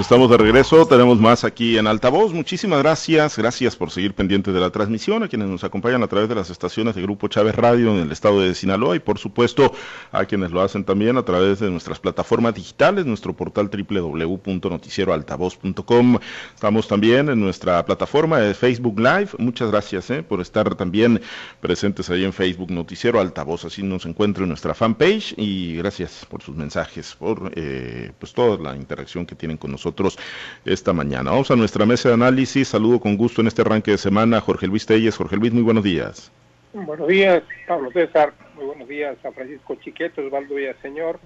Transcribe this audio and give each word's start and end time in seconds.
Estamos 0.00 0.28
de 0.28 0.36
regreso, 0.36 0.84
tenemos 0.86 1.20
más 1.20 1.44
aquí 1.44 1.78
en 1.78 1.86
Altavoz. 1.86 2.32
Muchísimas 2.32 2.80
gracias, 2.80 3.38
gracias 3.38 3.76
por 3.76 3.92
seguir 3.92 4.12
pendientes 4.12 4.52
de 4.52 4.58
la 4.58 4.70
transmisión, 4.70 5.22
a 5.22 5.28
quienes 5.28 5.46
nos 5.46 5.62
acompañan 5.62 6.02
a 6.02 6.08
través 6.08 6.28
de 6.28 6.34
las 6.34 6.50
estaciones 6.50 6.96
de 6.96 7.02
Grupo 7.02 7.28
Chávez 7.28 7.54
Radio 7.54 7.92
en 7.92 7.98
el 7.98 8.10
estado 8.10 8.40
de 8.40 8.56
Sinaloa 8.56 8.96
y 8.96 8.98
por 8.98 9.18
supuesto 9.18 9.72
a 10.10 10.24
quienes 10.24 10.50
lo 10.50 10.62
hacen 10.62 10.82
también 10.84 11.16
a 11.16 11.22
través 11.22 11.60
de 11.60 11.70
nuestras 11.70 12.00
plataformas 12.00 12.54
digitales, 12.54 13.06
nuestro 13.06 13.34
portal 13.34 13.70
www.noticieroaltavoz.com. 13.70 16.18
Estamos 16.54 16.88
también 16.88 17.28
en 17.28 17.38
nuestra 17.40 17.86
plataforma 17.86 18.40
de 18.40 18.52
Facebook 18.52 18.98
Live. 18.98 19.28
Muchas 19.38 19.70
gracias 19.70 20.10
eh, 20.10 20.24
por 20.24 20.40
estar 20.40 20.74
también 20.74 21.20
presentes 21.60 22.10
ahí 22.10 22.24
en 22.24 22.32
Facebook 22.32 22.72
Noticiero 22.72 23.20
Altavoz, 23.20 23.64
así 23.64 23.84
nos 23.84 24.06
encuentra 24.06 24.42
en 24.42 24.48
nuestra 24.48 24.74
fanpage 24.74 25.34
y 25.36 25.76
gracias 25.76 26.26
por 26.28 26.42
sus 26.42 26.56
mensajes, 26.56 27.14
por 27.14 27.52
eh, 27.54 28.10
pues 28.18 28.32
toda 28.32 28.58
la 28.58 28.74
interacción 28.74 29.24
que 29.24 29.36
tienen 29.36 29.56
con 29.56 29.70
nosotros 29.70 29.83
nosotros 29.84 30.18
esta 30.64 30.92
mañana. 30.92 31.30
Vamos 31.30 31.50
a 31.50 31.56
nuestra 31.56 31.84
mesa 31.84 32.08
de 32.08 32.14
análisis. 32.14 32.68
Saludo 32.68 33.00
con 33.00 33.16
gusto 33.16 33.42
en 33.42 33.48
este 33.48 33.60
arranque 33.62 33.90
de 33.90 33.98
semana 33.98 34.40
Jorge 34.40 34.66
Luis 34.66 34.86
Telles. 34.86 35.16
Jorge 35.16 35.36
Luis, 35.36 35.52
muy 35.52 35.62
buenos 35.62 35.84
días. 35.84 36.32
Buenos 36.72 37.06
días, 37.06 37.42
Pablo 37.68 37.90
César. 37.92 38.32
Muy 38.56 38.64
buenos 38.64 38.88
días 38.88 39.16
a 39.24 39.30
Francisco 39.32 39.74
Chiquete, 39.76 40.26
Osvaldo 40.26 40.54
Villaseñor, 40.54 41.20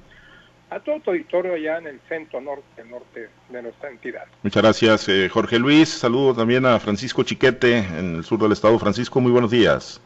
a 0.70 0.80
todo 0.80 0.98
tu 1.00 1.10
auditorio 1.10 1.54
allá 1.54 1.78
en 1.78 1.86
el 1.86 2.00
centro 2.08 2.40
norte, 2.40 2.84
norte 2.84 3.28
de 3.48 3.62
nuestra 3.62 3.90
entidad. 3.90 4.24
Muchas 4.42 4.62
gracias, 4.62 5.08
eh, 5.08 5.28
Jorge 5.28 5.58
Luis. 5.58 5.88
Saludo 5.88 6.34
también 6.34 6.66
a 6.66 6.80
Francisco 6.80 7.22
Chiquete 7.22 7.78
en 7.78 8.16
el 8.16 8.24
sur 8.24 8.40
del 8.40 8.52
estado. 8.52 8.78
Francisco, 8.78 9.20
muy 9.20 9.30
buenos 9.30 9.50
días. 9.50 10.00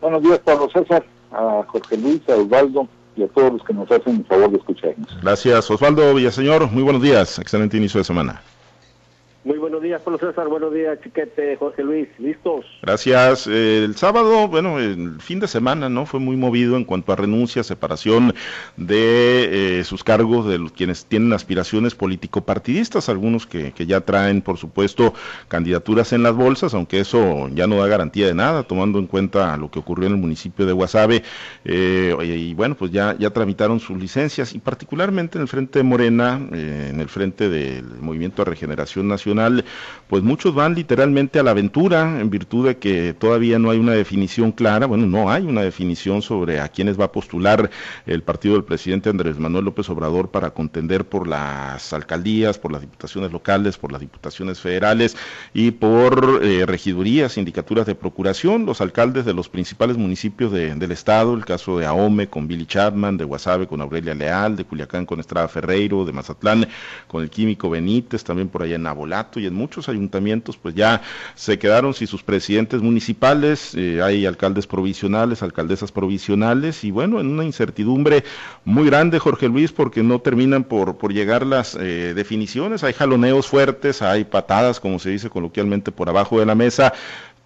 Buenos 0.00 0.22
días, 0.22 0.38
Pablo 0.40 0.68
César, 0.70 1.04
a 1.30 1.62
Jorge 1.66 1.96
Luis, 1.98 2.20
a 2.28 2.36
Osvaldo 2.36 2.88
y 3.16 3.22
a 3.22 3.28
todos 3.28 3.54
los 3.54 3.62
que 3.64 3.72
nos 3.72 3.90
hacen 3.90 4.16
el 4.16 4.24
favor 4.26 4.50
de 4.50 4.58
escucharnos. 4.58 5.08
Gracias, 5.22 5.70
Osvaldo 5.70 6.14
Villaseñor. 6.14 6.70
Muy 6.70 6.82
buenos 6.82 7.02
días. 7.02 7.38
Excelente 7.38 7.76
inicio 7.76 7.98
de 7.98 8.04
semana. 8.04 8.42
Muy 9.46 9.58
buenos 9.58 9.80
días, 9.80 10.02
Pablo 10.02 10.18
César. 10.18 10.48
Buenos 10.48 10.74
días, 10.74 10.98
Chiquete, 11.04 11.54
Jorge 11.54 11.84
Luis. 11.84 12.08
¿Listos? 12.18 12.66
Gracias. 12.82 13.46
Eh, 13.46 13.84
el 13.84 13.94
sábado, 13.94 14.48
bueno, 14.48 14.80
el 14.80 15.20
fin 15.20 15.38
de 15.38 15.46
semana, 15.46 15.88
¿no? 15.88 16.04
Fue 16.04 16.18
muy 16.18 16.36
movido 16.36 16.76
en 16.76 16.84
cuanto 16.84 17.12
a 17.12 17.16
renuncia, 17.16 17.62
separación 17.62 18.34
de 18.76 19.78
eh, 19.78 19.84
sus 19.84 20.02
cargos 20.02 20.48
de 20.48 20.58
los 20.58 20.72
quienes 20.72 21.06
tienen 21.06 21.32
aspiraciones 21.32 21.94
político-partidistas, 21.94 23.08
algunos 23.08 23.46
que, 23.46 23.70
que, 23.70 23.86
ya 23.86 24.00
traen, 24.00 24.42
por 24.42 24.58
supuesto, 24.58 25.14
candidaturas 25.46 26.12
en 26.12 26.24
las 26.24 26.34
bolsas, 26.34 26.74
aunque 26.74 26.98
eso 26.98 27.48
ya 27.50 27.68
no 27.68 27.76
da 27.76 27.86
garantía 27.86 28.26
de 28.26 28.34
nada, 28.34 28.64
tomando 28.64 28.98
en 28.98 29.06
cuenta 29.06 29.56
lo 29.56 29.70
que 29.70 29.78
ocurrió 29.78 30.08
en 30.08 30.14
el 30.14 30.20
municipio 30.20 30.66
de 30.66 30.72
Guasave. 30.72 31.22
Eh, 31.64 32.16
y 32.24 32.52
bueno, 32.54 32.74
pues 32.74 32.90
ya, 32.90 33.14
ya 33.16 33.30
tramitaron 33.30 33.78
sus 33.78 33.96
licencias, 33.96 34.56
y 34.56 34.58
particularmente 34.58 35.38
en 35.38 35.42
el 35.42 35.48
Frente 35.48 35.78
de 35.78 35.84
Morena, 35.84 36.40
en 36.50 36.98
el 36.98 37.08
Frente 37.08 37.48
del 37.48 37.84
Movimiento 38.00 38.42
de 38.42 38.50
Regeneración 38.50 39.06
Nacional, 39.06 39.35
pues 40.08 40.22
muchos 40.22 40.54
van 40.54 40.74
literalmente 40.74 41.38
a 41.38 41.42
la 41.42 41.50
aventura 41.50 42.20
en 42.20 42.30
virtud 42.30 42.66
de 42.68 42.78
que 42.78 43.12
todavía 43.12 43.58
no 43.58 43.70
hay 43.70 43.78
una 43.78 43.92
definición 43.92 44.52
clara, 44.52 44.86
bueno, 44.86 45.06
no 45.06 45.30
hay 45.30 45.44
una 45.44 45.62
definición 45.62 46.22
sobre 46.22 46.60
a 46.60 46.68
quiénes 46.68 46.98
va 46.98 47.06
a 47.06 47.12
postular 47.12 47.70
el 48.06 48.22
partido 48.22 48.54
del 48.54 48.64
presidente 48.64 49.10
Andrés 49.10 49.38
Manuel 49.38 49.64
López 49.64 49.88
Obrador 49.90 50.30
para 50.30 50.50
contender 50.50 51.04
por 51.04 51.26
las 51.26 51.92
alcaldías, 51.92 52.58
por 52.58 52.72
las 52.72 52.82
diputaciones 52.82 53.32
locales, 53.32 53.78
por 53.78 53.90
las 53.90 54.00
diputaciones 54.00 54.60
federales 54.60 55.16
y 55.52 55.72
por 55.72 56.40
eh, 56.42 56.64
regidurías, 56.66 57.32
sindicaturas 57.32 57.86
de 57.86 57.94
procuración, 57.94 58.64
los 58.64 58.80
alcaldes 58.80 59.24
de 59.24 59.34
los 59.34 59.48
principales 59.48 59.96
municipios 59.96 60.52
del 60.52 60.92
estado, 60.92 61.34
el 61.34 61.44
caso 61.44 61.78
de 61.78 61.86
Ahome 61.86 62.28
con 62.28 62.46
Billy 62.46 62.66
Chapman, 62.66 63.16
de 63.16 63.24
Guasave 63.24 63.66
con 63.66 63.80
Aurelia 63.80 64.14
Leal, 64.14 64.56
de 64.56 64.64
Culiacán 64.64 65.04
con 65.04 65.18
Estrada 65.18 65.48
Ferreiro, 65.48 66.04
de 66.04 66.12
Mazatlán 66.12 66.68
con 67.08 67.22
el 67.22 67.30
químico 67.30 67.70
Benítez, 67.70 68.22
también 68.22 68.48
por 68.48 68.62
allá 68.62 68.76
en 68.76 68.82
Y 69.34 69.46
en 69.46 69.54
muchos 69.54 69.88
ayuntamientos 69.88 70.56
pues 70.56 70.74
ya 70.74 71.02
se 71.34 71.58
quedaron 71.58 71.94
sin 71.94 72.06
sus 72.06 72.22
presidentes 72.22 72.80
municipales, 72.82 73.74
eh, 73.74 74.00
hay 74.02 74.26
alcaldes 74.26 74.66
provisionales, 74.66 75.42
alcaldesas 75.42 75.92
provisionales 75.92 76.84
y 76.84 76.90
bueno, 76.90 77.20
en 77.20 77.26
una 77.28 77.44
incertidumbre 77.44 78.24
muy 78.64 78.86
grande 78.86 79.18
Jorge 79.18 79.48
Luis 79.48 79.72
porque 79.72 80.02
no 80.02 80.20
terminan 80.20 80.64
por, 80.64 80.96
por 80.96 81.12
llegar 81.12 81.44
las 81.44 81.74
eh, 81.74 82.12
definiciones, 82.14 82.84
hay 82.84 82.92
jaloneos 82.92 83.46
fuertes, 83.46 84.02
hay 84.02 84.24
patadas 84.24 84.80
como 84.80 84.98
se 84.98 85.10
dice 85.10 85.30
coloquialmente 85.30 85.92
por 85.92 86.08
abajo 86.08 86.38
de 86.38 86.46
la 86.46 86.54
mesa, 86.54 86.92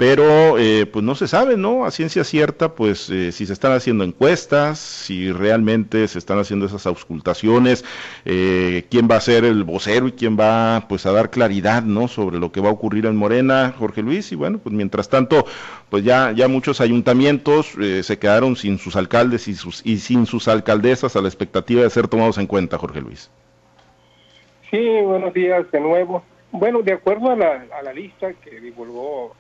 pero 0.00 0.58
eh, 0.58 0.86
pues 0.86 1.04
no 1.04 1.14
se 1.14 1.28
sabe, 1.28 1.58
¿no? 1.58 1.84
A 1.84 1.90
ciencia 1.90 2.24
cierta, 2.24 2.74
pues 2.74 3.10
eh, 3.10 3.32
si 3.32 3.44
se 3.44 3.52
están 3.52 3.72
haciendo 3.72 4.02
encuestas, 4.02 4.78
si 4.78 5.30
realmente 5.30 6.08
se 6.08 6.18
están 6.18 6.38
haciendo 6.38 6.64
esas 6.64 6.86
auscultaciones, 6.86 7.84
eh, 8.24 8.86
quién 8.90 9.08
va 9.10 9.16
a 9.16 9.20
ser 9.20 9.44
el 9.44 9.62
vocero 9.62 10.08
y 10.08 10.12
quién 10.12 10.38
va 10.40 10.86
pues 10.88 11.04
a 11.04 11.12
dar 11.12 11.28
claridad, 11.28 11.82
¿no? 11.82 12.08
Sobre 12.08 12.38
lo 12.38 12.50
que 12.50 12.62
va 12.62 12.70
a 12.70 12.72
ocurrir 12.72 13.04
en 13.04 13.14
Morena, 13.14 13.74
Jorge 13.78 14.00
Luis, 14.00 14.32
y 14.32 14.36
bueno, 14.36 14.56
pues 14.56 14.74
mientras 14.74 15.10
tanto, 15.10 15.44
pues 15.90 16.02
ya, 16.02 16.32
ya 16.32 16.48
muchos 16.48 16.80
ayuntamientos 16.80 17.76
se 18.00 18.18
quedaron 18.18 18.56
sin 18.56 18.78
sus 18.78 18.96
alcaldes 18.96 19.48
y, 19.48 19.54
sus, 19.54 19.84
y 19.84 19.98
sin 19.98 20.24
sus 20.24 20.48
alcaldesas 20.48 21.14
a 21.14 21.20
la 21.20 21.28
expectativa 21.28 21.82
de 21.82 21.90
ser 21.90 22.08
tomados 22.08 22.38
en 22.38 22.46
cuenta, 22.46 22.78
Jorge 22.78 23.02
Luis. 23.02 23.30
Sí, 24.70 24.78
buenos 25.04 25.34
días 25.34 25.70
de 25.70 25.78
nuevo. 25.78 26.24
Bueno, 26.52 26.80
de 26.80 26.94
acuerdo 26.94 27.32
a 27.32 27.36
la, 27.36 27.66
a 27.78 27.82
la 27.82 27.92
lista 27.92 28.32
que 28.32 28.62
divulgó 28.62 29.34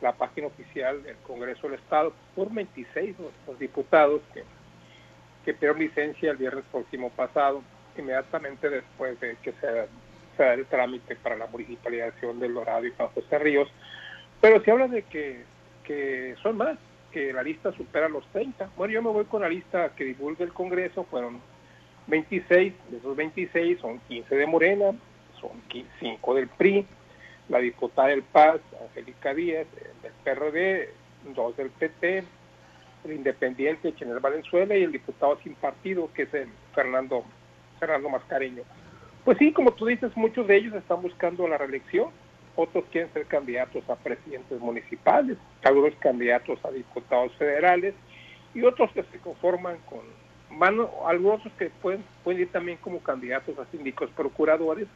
la 0.00 0.12
página 0.12 0.48
oficial 0.48 1.02
del 1.02 1.16
Congreso 1.16 1.68
del 1.68 1.78
Estado 1.78 2.12
por 2.34 2.52
26 2.52 3.16
los, 3.46 3.58
diputados 3.58 4.20
que, 4.34 4.42
que 5.44 5.54
pidieron 5.54 5.78
licencia 5.78 6.30
el 6.30 6.36
viernes 6.36 6.64
próximo 6.70 7.10
pasado, 7.10 7.62
inmediatamente 7.96 8.68
después 8.68 9.18
de 9.20 9.36
que 9.42 9.52
se, 9.52 9.88
se 10.36 10.42
da 10.42 10.54
el 10.54 10.66
trámite 10.66 11.16
para 11.16 11.36
la 11.36 11.46
municipalización 11.46 12.38
del 12.38 12.54
Dorado 12.54 12.86
y 12.86 12.92
San 12.92 13.08
José 13.08 13.38
Ríos. 13.38 13.68
Pero 14.40 14.62
se 14.62 14.70
habla 14.70 14.88
de 14.88 15.02
que, 15.02 15.44
que 15.84 16.36
son 16.42 16.58
más, 16.58 16.76
que 17.10 17.32
la 17.32 17.42
lista 17.42 17.72
supera 17.72 18.08
los 18.08 18.26
30. 18.32 18.70
Bueno, 18.76 18.92
yo 18.92 19.02
me 19.02 19.10
voy 19.10 19.24
con 19.24 19.40
la 19.40 19.48
lista 19.48 19.90
que 19.96 20.04
divulga 20.04 20.44
el 20.44 20.52
Congreso, 20.52 21.04
fueron 21.04 21.40
26, 22.08 22.74
de 22.90 22.96
esos 22.98 23.16
26 23.16 23.78
son 23.80 23.98
15 24.00 24.36
de 24.36 24.46
Morena, 24.46 24.92
son 25.40 25.62
5 26.00 26.34
del 26.34 26.48
PRI, 26.48 26.86
la 27.48 27.58
diputada 27.58 28.08
del 28.08 28.22
Paz, 28.22 28.60
Angélica 28.82 29.34
Díaz, 29.34 29.66
del 30.02 30.12
PRD, 30.24 30.90
dos 31.34 31.56
del 31.56 31.70
PT, 31.70 32.24
el 33.04 33.12
independiente 33.12 33.94
Chenel 33.94 34.18
Valenzuela 34.18 34.76
y 34.76 34.82
el 34.82 34.92
diputado 34.92 35.38
sin 35.42 35.54
partido, 35.54 36.10
que 36.12 36.22
es 36.22 36.34
el 36.34 36.48
Fernando, 36.74 37.24
Fernando 37.78 38.08
Mascareño. 38.08 38.62
Pues 39.24 39.38
sí, 39.38 39.52
como 39.52 39.72
tú 39.72 39.86
dices, 39.86 40.16
muchos 40.16 40.46
de 40.46 40.56
ellos 40.56 40.74
están 40.74 41.02
buscando 41.02 41.46
la 41.48 41.58
reelección, 41.58 42.10
otros 42.54 42.84
quieren 42.90 43.12
ser 43.12 43.26
candidatos 43.26 43.88
a 43.90 43.96
presidentes 43.96 44.60
municipales, 44.60 45.36
algunos 45.62 45.94
candidatos 45.96 46.64
a 46.64 46.70
diputados 46.70 47.32
federales 47.34 47.94
y 48.54 48.62
otros 48.62 48.90
que 48.92 49.02
se 49.04 49.18
conforman 49.18 49.76
con, 49.88 50.00
van, 50.58 50.78
algunos 51.06 51.42
que 51.58 51.70
pueden, 51.82 52.04
pueden 52.24 52.42
ir 52.42 52.52
también 52.52 52.78
como 52.78 53.00
candidatos 53.00 53.58
a 53.58 53.66
síndicos 53.66 54.10
procuradores 54.10 54.88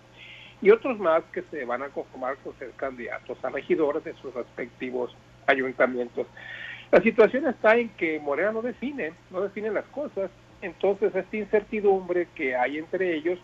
y 0.62 0.70
otros 0.70 0.98
más 0.98 1.22
que 1.32 1.42
se 1.50 1.64
van 1.64 1.82
a 1.82 1.88
conformar 1.88 2.36
con 2.38 2.56
ser 2.58 2.70
candidatos 2.72 3.42
a 3.44 3.50
regidores 3.50 4.04
de 4.04 4.14
sus 4.14 4.34
respectivos 4.34 5.14
ayuntamientos. 5.46 6.26
La 6.90 7.00
situación 7.00 7.46
está 7.46 7.76
en 7.76 7.88
que 7.90 8.18
Morena 8.18 8.52
no 8.52 8.62
define, 8.62 9.12
no 9.30 9.40
define 9.40 9.70
las 9.70 9.86
cosas, 9.86 10.30
entonces 10.60 11.14
esta 11.14 11.36
incertidumbre 11.36 12.28
que 12.34 12.56
hay 12.56 12.78
entre 12.78 13.14
ellos, 13.14 13.38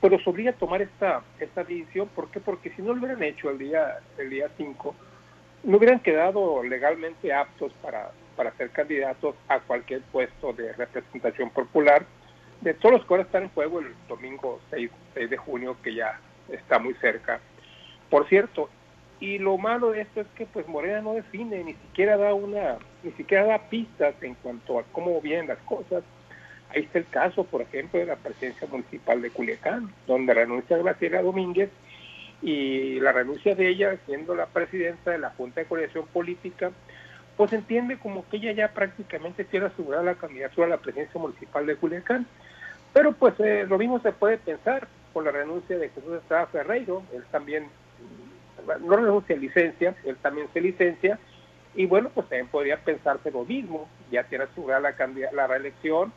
pues 0.00 0.12
los 0.12 0.26
obliga 0.26 0.50
a 0.50 0.54
tomar 0.54 0.82
esta, 0.82 1.22
esta 1.38 1.64
decisión, 1.64 2.08
¿por 2.08 2.30
qué? 2.30 2.40
Porque 2.40 2.70
si 2.70 2.82
no 2.82 2.92
lo 2.94 3.00
hubieran 3.00 3.22
hecho 3.22 3.50
el 3.50 3.58
día 3.58 3.98
el 4.18 4.30
día 4.30 4.48
5, 4.56 4.94
no 5.64 5.76
hubieran 5.76 6.00
quedado 6.00 6.62
legalmente 6.62 7.32
aptos 7.32 7.72
para, 7.82 8.10
para 8.36 8.52
ser 8.56 8.70
candidatos 8.70 9.34
a 9.48 9.60
cualquier 9.60 10.02
puesto 10.02 10.52
de 10.52 10.72
representación 10.72 11.50
popular, 11.50 12.06
de 12.60 12.74
todos 12.74 12.96
los 12.96 13.06
que 13.06 13.20
están 13.20 13.44
en 13.44 13.48
juego 13.50 13.80
el 13.80 13.94
domingo 14.08 14.60
6, 14.70 14.90
de 15.14 15.36
junio, 15.36 15.76
que 15.82 15.94
ya 15.94 16.20
está 16.50 16.78
muy 16.78 16.94
cerca. 16.94 17.40
Por 18.08 18.28
cierto, 18.28 18.68
y 19.20 19.38
lo 19.38 19.58
malo 19.58 19.90
de 19.90 20.02
esto 20.02 20.20
es 20.22 20.26
que 20.28 20.46
pues 20.46 20.66
Morena 20.66 21.00
no 21.02 21.14
define, 21.14 21.62
ni 21.62 21.74
siquiera 21.74 22.16
da 22.16 22.34
una, 22.34 22.78
ni 23.02 23.12
siquiera 23.12 23.44
da 23.44 23.68
pistas 23.68 24.14
en 24.22 24.34
cuanto 24.34 24.78
a 24.78 24.84
cómo 24.92 25.20
vienen 25.20 25.48
las 25.48 25.58
cosas. 25.58 26.02
Ahí 26.70 26.82
está 26.82 26.98
el 26.98 27.06
caso, 27.06 27.44
por 27.44 27.62
ejemplo, 27.62 27.98
de 27.98 28.06
la 28.06 28.16
presidencia 28.16 28.66
municipal 28.70 29.20
de 29.20 29.30
Culiacán, 29.30 29.92
donde 30.06 30.34
renuncia 30.34 30.78
Graciela 30.78 31.22
Domínguez 31.22 31.70
y 32.42 33.00
la 33.00 33.12
renuncia 33.12 33.54
de 33.54 33.68
ella, 33.68 33.96
siendo 34.06 34.34
la 34.34 34.46
presidenta 34.46 35.10
de 35.10 35.18
la 35.18 35.30
Junta 35.30 35.60
de 35.60 35.66
Coordinación 35.66 36.06
Política, 36.06 36.70
pues 37.36 37.52
entiende 37.52 37.98
como 37.98 38.28
que 38.28 38.36
ella 38.36 38.52
ya 38.52 38.68
prácticamente 38.68 39.44
tiene 39.44 39.66
asegurada 39.66 40.02
la 40.02 40.14
candidatura 40.14 40.66
a 40.66 40.70
la 40.70 40.76
presidencia 40.78 41.20
municipal 41.20 41.66
de 41.66 41.76
Culiacán. 41.76 42.26
Pero 42.92 43.12
pues 43.12 43.34
eh, 43.38 43.66
lo 43.68 43.78
mismo 43.78 44.00
se 44.00 44.12
puede 44.12 44.38
pensar 44.38 44.88
por 45.12 45.24
la 45.24 45.30
renuncia 45.30 45.78
de 45.78 45.88
Jesús 45.88 46.14
Estrada 46.14 46.46
Ferreiro, 46.46 47.02
él 47.12 47.24
también 47.30 47.68
no 48.80 48.96
renuncia 48.96 49.34
a 49.34 49.38
licencia, 49.38 49.94
él 50.04 50.16
también 50.16 50.48
se 50.52 50.60
licencia, 50.60 51.18
y 51.74 51.86
bueno, 51.86 52.10
pues 52.14 52.28
también 52.28 52.48
podría 52.48 52.76
pensarse 52.78 53.30
lo 53.30 53.44
mismo, 53.44 53.88
ya 54.10 54.24
tiene 54.24 54.44
asegurada 54.44 54.80
la, 54.80 55.30
la 55.32 55.46
reelección, 55.46 56.12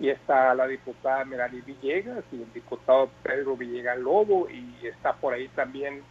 y 0.00 0.08
está 0.08 0.54
la 0.54 0.66
diputada 0.66 1.24
Melanie 1.26 1.60
Villegas 1.60 2.24
y 2.32 2.36
el 2.36 2.52
diputado 2.54 3.10
Pedro 3.22 3.54
Villegas 3.56 3.98
Lobo. 3.98 4.48
Y 4.48 4.86
está 4.86 5.12
por 5.12 5.34
ahí 5.34 5.48
también 5.48 6.02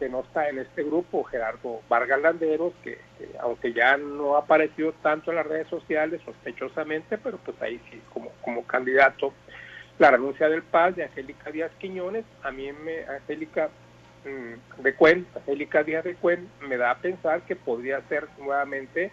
que 0.00 0.08
no 0.08 0.20
está 0.20 0.48
en 0.48 0.58
este 0.58 0.82
grupo 0.82 1.22
Gerardo 1.22 1.80
Vargas 1.88 2.20
Landeros 2.20 2.72
que, 2.82 2.98
aunque 3.38 3.72
ya 3.72 3.96
no 3.96 4.34
ha 4.34 4.40
aparecido 4.40 4.92
tanto 5.00 5.30
en 5.30 5.36
las 5.36 5.46
redes 5.46 5.68
sociales 5.68 6.20
sospechosamente 6.24 7.18
pero 7.18 7.38
pues 7.38 7.60
ahí 7.62 7.80
sí 7.88 8.02
como 8.12 8.31
como 8.42 8.66
candidato 8.66 9.32
la 9.98 10.10
renuncia 10.10 10.48
del 10.48 10.62
Paz 10.62 10.96
de 10.96 11.04
Angélica 11.04 11.50
Díaz 11.50 11.70
Quiñones 11.78 12.24
a 12.42 12.50
mí 12.50 12.70
me 12.72 13.04
Angélica 13.04 13.70
mm, 14.24 14.82
de 14.82 14.94
Cuen, 14.94 15.26
Angélica 15.36 15.82
Díaz 15.82 16.04
de 16.04 16.14
Cuen 16.14 16.48
me 16.66 16.76
da 16.76 16.92
a 16.92 16.98
pensar 16.98 17.42
que 17.42 17.56
podría 17.56 18.00
ser 18.08 18.26
nuevamente 18.38 19.10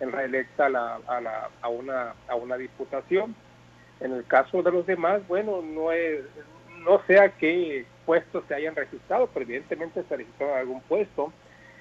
en 0.00 0.12
reelecta 0.12 0.66
a, 0.66 0.68
la, 0.68 1.00
a, 1.06 1.20
la, 1.20 1.50
a, 1.60 1.68
una, 1.68 2.14
a 2.26 2.34
una 2.34 2.56
diputación. 2.56 3.34
En 4.00 4.12
el 4.12 4.24
caso 4.24 4.62
de 4.62 4.72
los 4.72 4.86
demás, 4.86 5.26
bueno, 5.28 5.60
no 5.62 5.92
es, 5.92 6.22
no 6.86 7.02
sé 7.06 7.18
a 7.18 7.28
qué 7.30 7.84
puestos 8.06 8.44
se 8.48 8.54
hayan 8.54 8.74
registrado, 8.74 9.28
pero 9.28 9.44
evidentemente 9.44 10.02
se 10.08 10.16
registró 10.16 10.54
algún 10.54 10.80
puesto. 10.82 11.32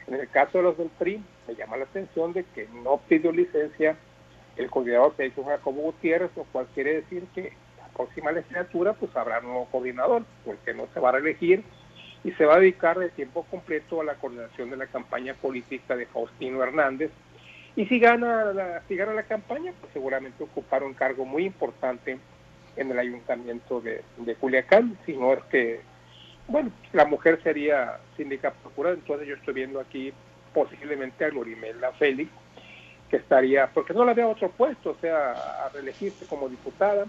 En 0.07 0.15
el 0.15 0.29
caso 0.29 0.57
de 0.57 0.63
los 0.65 0.77
del 0.77 0.89
PRI, 0.89 1.23
me 1.47 1.55
llama 1.55 1.77
la 1.77 1.85
atención 1.85 2.33
de 2.33 2.43
que 2.43 2.67
no 2.83 2.97
pidió 3.07 3.31
licencia 3.31 3.95
el 4.59 4.69
coordinador 4.69 5.15
que 5.15 5.25
hizo 5.25 5.43
Jacobo 5.43 5.81
Gutiérrez, 5.83 6.31
lo 6.35 6.43
cual 6.43 6.67
quiere 6.75 6.95
decir 6.95 7.23
que 7.33 7.53
la 7.77 7.87
próxima 7.95 8.31
legislatura 8.31 8.93
pues 8.93 9.15
habrá 9.15 9.39
un 9.39 9.45
nuevo 9.45 9.65
coordinador, 9.71 10.23
porque 10.45 10.73
no 10.73 10.87
se 10.93 10.99
va 10.99 11.09
a 11.09 11.11
reelegir 11.13 11.63
y 12.25 12.31
se 12.33 12.45
va 12.45 12.55
a 12.55 12.59
dedicar 12.59 12.99
de 12.99 13.09
tiempo 13.09 13.45
completo 13.49 14.01
a 14.01 14.03
la 14.03 14.15
coordinación 14.15 14.69
de 14.69 14.75
la 14.75 14.87
campaña 14.87 15.33
política 15.33 15.95
de 15.95 16.05
Faustino 16.07 16.61
Hernández, 16.61 17.09
y 17.77 17.85
si 17.85 17.99
gana 17.99 18.51
la, 18.51 18.81
si 18.89 18.97
gana 18.97 19.13
la 19.13 19.23
campaña, 19.23 19.71
pues 19.79 19.93
seguramente 19.93 20.43
ocupar 20.43 20.83
un 20.83 20.93
cargo 20.93 21.23
muy 21.23 21.45
importante 21.45 22.19
en 22.75 22.91
el 22.91 22.99
ayuntamiento 22.99 23.79
de, 23.79 24.03
de 24.17 24.35
Culiacán, 24.35 24.97
si 25.05 25.15
no 25.15 25.31
es 25.33 25.43
que, 25.45 25.79
bueno, 26.49 26.71
la 26.91 27.05
mujer 27.05 27.41
sería 27.41 27.99
síndica 28.17 28.51
procurada, 28.51 28.95
entonces 28.95 29.25
yo 29.25 29.35
estoy 29.35 29.53
viendo 29.53 29.79
aquí 29.79 30.11
posiblemente 30.53 31.23
a 31.23 31.29
Glorimela 31.29 31.93
Félix, 31.93 32.29
que 33.09 33.17
estaría, 33.17 33.67
porque 33.67 33.93
no 33.93 34.05
la 34.05 34.13
veo 34.13 34.27
a 34.27 34.31
otro 34.31 34.49
puesto, 34.49 34.91
o 34.91 34.95
sea, 34.95 35.31
a 35.65 35.69
reelegirse 35.69 36.25
como 36.27 36.47
diputada, 36.47 37.05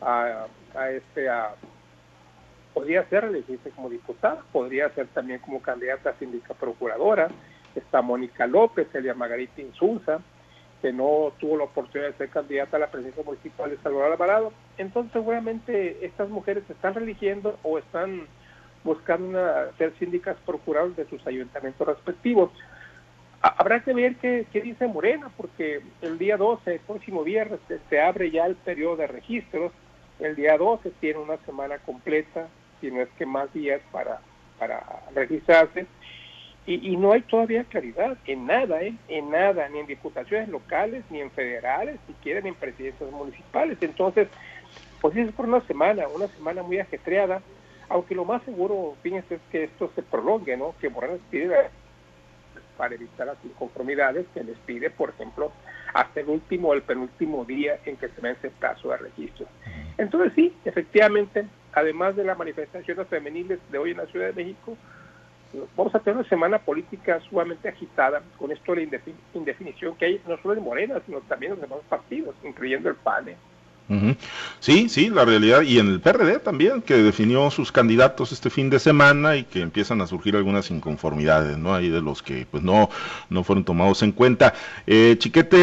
a, 0.00 0.46
este, 0.90 1.28
a, 1.28 1.54
podría 2.72 3.04
ser 3.08 3.24
reelegirse 3.24 3.70
como 3.70 3.88
diputada, 3.90 4.42
podría 4.52 4.88
ser 4.90 5.06
también 5.08 5.40
como 5.40 5.60
candidata 5.60 6.10
a 6.10 6.18
síndica 6.18 6.54
procuradora, 6.54 7.28
está 7.74 8.02
Mónica 8.02 8.46
López, 8.46 8.92
Elia 8.94 9.14
Margarita 9.14 9.60
Insulza, 9.60 10.20
que 10.80 10.92
no 10.92 11.32
tuvo 11.38 11.56
la 11.56 11.64
oportunidad 11.64 12.10
de 12.10 12.16
ser 12.16 12.28
candidata 12.28 12.76
a 12.76 12.80
la 12.80 12.90
presidencia 12.90 13.22
municipal 13.22 13.70
de 13.70 13.78
Salvador 13.78 14.12
Alvarado. 14.12 14.52
Entonces, 14.78 15.12
seguramente 15.12 16.04
estas 16.04 16.28
mujeres 16.28 16.64
están 16.68 16.94
religiendo 16.94 17.58
o 17.62 17.78
están 17.78 18.26
buscando 18.84 19.28
una, 19.28 19.72
ser 19.78 19.94
síndicas 19.98 20.36
procuradas 20.46 20.96
de 20.96 21.06
sus 21.06 21.26
ayuntamientos 21.26 21.86
respectivos. 21.86 22.50
Habrá 23.40 23.80
que 23.80 23.92
ver 23.92 24.16
qué, 24.16 24.46
dice 24.52 24.86
Morena, 24.86 25.30
porque 25.36 25.80
el 26.02 26.18
día 26.18 26.36
12, 26.36 26.74
el 26.74 26.80
próximo 26.80 27.22
viernes, 27.22 27.60
se, 27.88 28.00
abre 28.00 28.30
ya 28.30 28.46
el 28.46 28.56
periodo 28.56 28.96
de 28.96 29.06
registros. 29.06 29.72
El 30.18 30.34
día 30.34 30.56
12 30.56 30.90
tiene 31.00 31.20
una 31.20 31.36
semana 31.38 31.78
completa, 31.78 32.48
si 32.80 32.90
no 32.90 33.02
es 33.02 33.08
que 33.18 33.26
más 33.26 33.52
días 33.52 33.80
para, 33.92 34.20
para 34.58 34.82
registrarse 35.14 35.86
y, 36.66 36.96
no 36.96 37.12
hay 37.12 37.22
todavía 37.22 37.62
claridad 37.64 38.18
en 38.26 38.46
nada, 38.46 38.82
¿eh? 38.82 38.94
en 39.08 39.30
nada, 39.30 39.68
ni 39.68 39.78
en 39.78 39.86
diputaciones 39.86 40.48
locales, 40.48 41.04
ni 41.10 41.20
en 41.20 41.30
federales, 41.30 42.00
si 42.08 42.12
quieren 42.14 42.46
en 42.46 42.56
presidencias 42.56 43.10
municipales. 43.12 43.78
Entonces, 43.80 44.26
pues 45.00 45.16
es 45.16 45.30
por 45.32 45.46
una 45.46 45.60
semana, 45.60 46.08
una 46.08 46.26
semana 46.26 46.64
muy 46.64 46.80
ajetreada, 46.80 47.40
aunque 47.88 48.16
lo 48.16 48.24
más 48.24 48.42
seguro, 48.42 48.96
fíjense, 49.00 49.36
es 49.36 49.40
que 49.52 49.64
esto 49.64 49.92
se 49.94 50.02
prolongue, 50.02 50.56
¿no? 50.56 50.74
Que 50.80 50.90
Morales 50.90 51.20
pide 51.30 51.54
para 52.76 52.94
evitar 52.94 53.26
las 53.26 53.36
inconformidades 53.44 54.26
que 54.34 54.44
les 54.44 54.56
pide, 54.58 54.90
por 54.90 55.10
ejemplo, 55.10 55.52
hasta 55.94 56.20
el 56.20 56.28
último 56.28 56.68
o 56.68 56.74
el 56.74 56.82
penúltimo 56.82 57.44
día 57.44 57.78
en 57.84 57.96
que 57.96 58.08
se 58.08 58.20
vence 58.20 58.48
el 58.48 58.52
plazo 58.52 58.90
de 58.90 58.98
registro. 58.98 59.46
Entonces 59.98 60.32
sí, 60.34 60.54
efectivamente, 60.64 61.46
además 61.72 62.16
de 62.16 62.24
las 62.24 62.36
manifestaciones 62.36 63.06
femeniles 63.08 63.58
de 63.70 63.78
hoy 63.78 63.92
en 63.92 63.98
la 63.98 64.06
Ciudad 64.06 64.26
de 64.26 64.44
México, 64.44 64.76
vamos 65.76 65.94
a 65.94 66.00
tener 66.00 66.18
una 66.18 66.28
semana 66.28 66.58
política 66.58 67.20
sumamente 67.20 67.68
agitada 67.68 68.22
con 68.38 68.52
esto 68.52 68.74
de 68.74 68.86
la 68.86 69.00
indefinición 69.34 69.96
que 69.96 70.04
hay 70.04 70.20
no 70.26 70.36
solo 70.38 70.54
en 70.54 70.64
Morena, 70.64 71.00
sino 71.06 71.20
también 71.22 71.52
en 71.52 71.60
los 71.60 71.68
demás 71.68 71.84
partidos, 71.88 72.34
incluyendo 72.44 72.88
el 72.88 72.96
PAN. 72.96 73.26
Sí, 74.58 74.88
sí, 74.88 75.10
la 75.10 75.24
realidad, 75.24 75.62
y 75.62 75.78
en 75.78 75.86
el 75.86 76.00
PRD 76.00 76.40
también, 76.40 76.82
que 76.82 76.94
definió 76.94 77.50
sus 77.52 77.70
candidatos 77.70 78.32
este 78.32 78.50
fin 78.50 78.68
de 78.68 78.80
semana 78.80 79.36
y 79.36 79.44
que 79.44 79.60
empiezan 79.60 80.00
a 80.00 80.08
surgir 80.08 80.34
algunas 80.34 80.70
inconformidades, 80.72 81.56
¿no? 81.56 81.72
Hay 81.72 81.88
de 81.88 82.00
los 82.00 82.20
que 82.20 82.46
pues 82.50 82.64
no, 82.64 82.90
no 83.30 83.44
fueron 83.44 83.64
tomados 83.64 84.02
en 84.02 84.10
cuenta. 84.10 84.54
Eh, 84.88 85.14
Chiquete, 85.18 85.56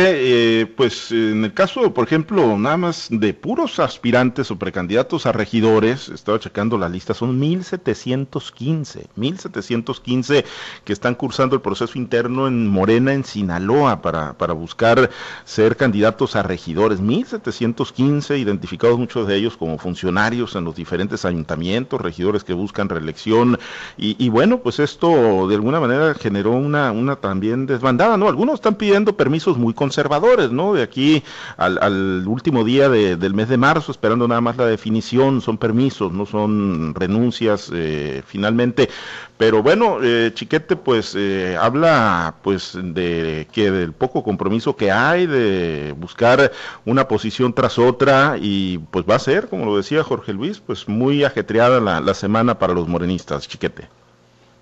eh, 0.62 0.66
pues 0.68 1.12
en 1.12 1.44
el 1.44 1.54
caso, 1.54 1.94
por 1.94 2.06
ejemplo, 2.06 2.58
nada 2.58 2.78
más 2.78 3.08
de 3.12 3.34
puros 3.34 3.80
aspirantes 3.80 4.50
o 4.52 4.58
precandidatos 4.58 5.26
a 5.26 5.34
regidores, 5.34 6.08
estaba 6.08 6.40
checando 6.40 6.78
la 6.78 6.88
lista, 6.88 7.14
son 7.14 7.38
1715, 7.38 9.08
1715 9.16 10.46
que 10.86 10.94
están 10.94 11.16
cursando 11.16 11.56
el 11.56 11.62
proceso 11.62 11.98
interno 11.98 12.48
en 12.48 12.68
Morena, 12.68 13.14
en 13.14 13.26
Sinaloa, 13.26 14.02
para, 14.02 14.34
para 14.34 14.54
buscar 14.54 15.10
ser 15.44 15.76
candidatos 15.76 16.38
a 16.38 16.44
regidores, 16.44 17.02
1715 17.02 18.13
identificados 18.30 18.98
muchos 18.98 19.28
de 19.28 19.36
ellos 19.36 19.58
como 19.58 19.78
funcionarios 19.78 20.56
en 20.56 20.66
los 20.66 20.76
diferentes 20.76 21.26
ayuntamientos, 21.26 22.02
regidores 22.02 22.44
que 22.44 22.54
buscan 22.54 22.90
reelección, 22.90 23.58
y, 23.98 24.30
bueno, 24.30 24.60
pues 24.60 24.80
esto 24.80 25.48
de 25.48 25.56
alguna 25.56 25.80
manera 25.80 26.14
generó 26.14 26.52
una, 26.52 27.16
también 27.18 27.66
desbandada, 27.66 28.18
¿no? 28.18 28.28
Algunos 28.28 28.56
están 28.56 28.76
pidiendo 28.76 29.16
permisos 29.16 29.58
muy 29.58 29.74
conservadores, 29.74 30.52
¿no? 30.52 30.74
De 30.74 30.84
aquí 30.84 31.24
al, 31.58 32.28
último 32.28 32.64
día 32.64 32.90
del 32.90 33.34
mes 33.34 33.50
de 33.50 33.58
marzo, 33.58 33.92
esperando 33.92 34.28
nada 34.28 34.42
más 34.42 34.58
la 34.58 34.66
definición, 34.66 35.42
son 35.42 35.58
permisos, 35.58 36.12
no 36.12 36.26
son 36.26 36.94
renuncias 36.96 37.72
eh, 37.74 38.24
finalmente, 38.26 38.90
pero 39.38 39.64
bueno, 39.64 39.98
eh, 40.04 40.32
Chiquete 40.34 40.76
pues 40.76 41.16
eh, 41.18 41.58
habla 41.60 42.36
pues 42.44 42.78
de 42.82 43.48
que 43.52 43.72
del 43.72 43.92
poco 43.92 44.24
compromiso 44.24 44.76
que 44.76 44.92
hay 44.92 45.26
de 45.26 45.94
buscar 45.98 46.52
una 46.86 47.08
posición 47.08 47.54
tras 47.54 47.80
otra 47.80 48.38
y 48.40 48.78
pues 48.92 49.06
va 49.10 49.16
a 49.16 49.20
ser, 49.20 49.50
como 49.50 49.66
lo 49.66 49.78
decía 49.78 50.04
Jorge 50.04 50.34
Luis, 50.34 50.60
pues 50.60 50.88
muy 50.88 51.24
ajetreada 51.24 51.80
la, 51.80 52.14
semana 52.14 52.60
para 52.60 52.74
los 52.74 52.88
morenistas, 52.88 53.48
Chiquete. 53.48 53.88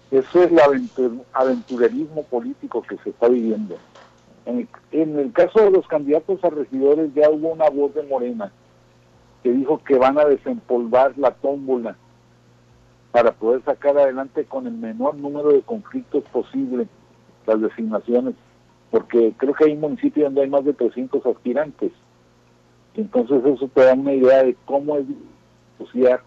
Eso 0.10 0.44
es 0.44 0.52
el 0.52 0.60
aventurerismo 1.34 2.24
político 2.24 2.82
que 2.82 2.98
se 3.04 3.10
está 3.10 3.28
viviendo. 3.28 3.78
En 4.46 4.68
en 4.92 5.20
el 5.20 5.32
caso 5.32 5.60
de 5.60 5.72
los 5.72 5.86
candidatos 5.88 6.44
a 6.44 6.50
regidores 6.50 7.14
ya 7.14 7.30
hubo 7.30 7.50
una 7.50 7.70
voz 7.70 7.94
de 7.94 8.04
Morena 8.04 8.52
que 9.44 9.52
dijo 9.52 9.82
que 9.84 9.96
van 9.96 10.18
a 10.18 10.26
desempolvar 10.26 11.14
la 11.18 11.32
tómbola 11.32 11.96
para 13.12 13.34
poder 13.34 13.64
sacar 13.64 13.98
adelante 13.98 14.46
con 14.46 14.68
el 14.68 14.74
menor 14.74 15.16
número 15.16 15.52
de 15.52 15.62
conflictos 15.62 16.24
posible 16.32 16.88
las 17.46 17.60
designaciones, 17.60 18.36
porque 18.90 19.34
creo 19.38 19.54
que 19.54 19.66
hay 19.66 19.74
un 19.74 19.82
municipio 19.82 20.26
donde 20.26 20.42
hay 20.42 20.50
más 20.50 20.64
de 20.64 20.74
300 20.74 21.26
aspirantes. 21.26 21.92
Entonces 22.96 23.44
eso 23.46 23.68
te 23.74 23.82
da 23.82 23.94
una 23.94 24.14
idea 24.14 24.44
de 24.44 24.56
cómo 24.66 24.98
es 24.98 25.06
asociar 25.76 26.22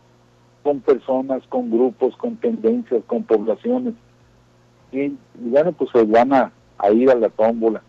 con 0.62 0.80
personas, 0.80 1.46
con 1.48 1.70
grupos, 1.70 2.16
con 2.16 2.36
tendencias, 2.36 3.02
con 3.06 3.22
poblaciones. 3.22 3.94
Y, 4.92 5.16
bueno, 5.36 5.72
pues 5.72 5.90
se 5.90 6.04
van 6.04 6.32
a, 6.32 6.52
a 6.78 6.90
ir 6.90 7.10
a 7.10 7.14
la 7.14 7.28
tómbola. 7.28 7.82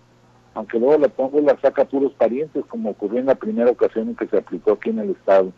Aunque 0.54 0.80
luego 0.80 0.98
la 0.98 1.10
tómbola 1.10 1.58
saca 1.62 1.86
puros 1.86 2.14
parientes, 2.14 2.66
como 2.66 2.92
ocurrió 2.92 3.20
en 3.20 3.28
la 3.28 3.36
primera 3.36 3.72
ocasión 3.72 4.10
en 4.10 4.16
que 4.16 4.28
se 4.28 4.38
aplicó 4.38 4.74
aquí 4.74 4.90
en 4.90 5.00
el 5.00 5.12
Estado. 5.12 5.52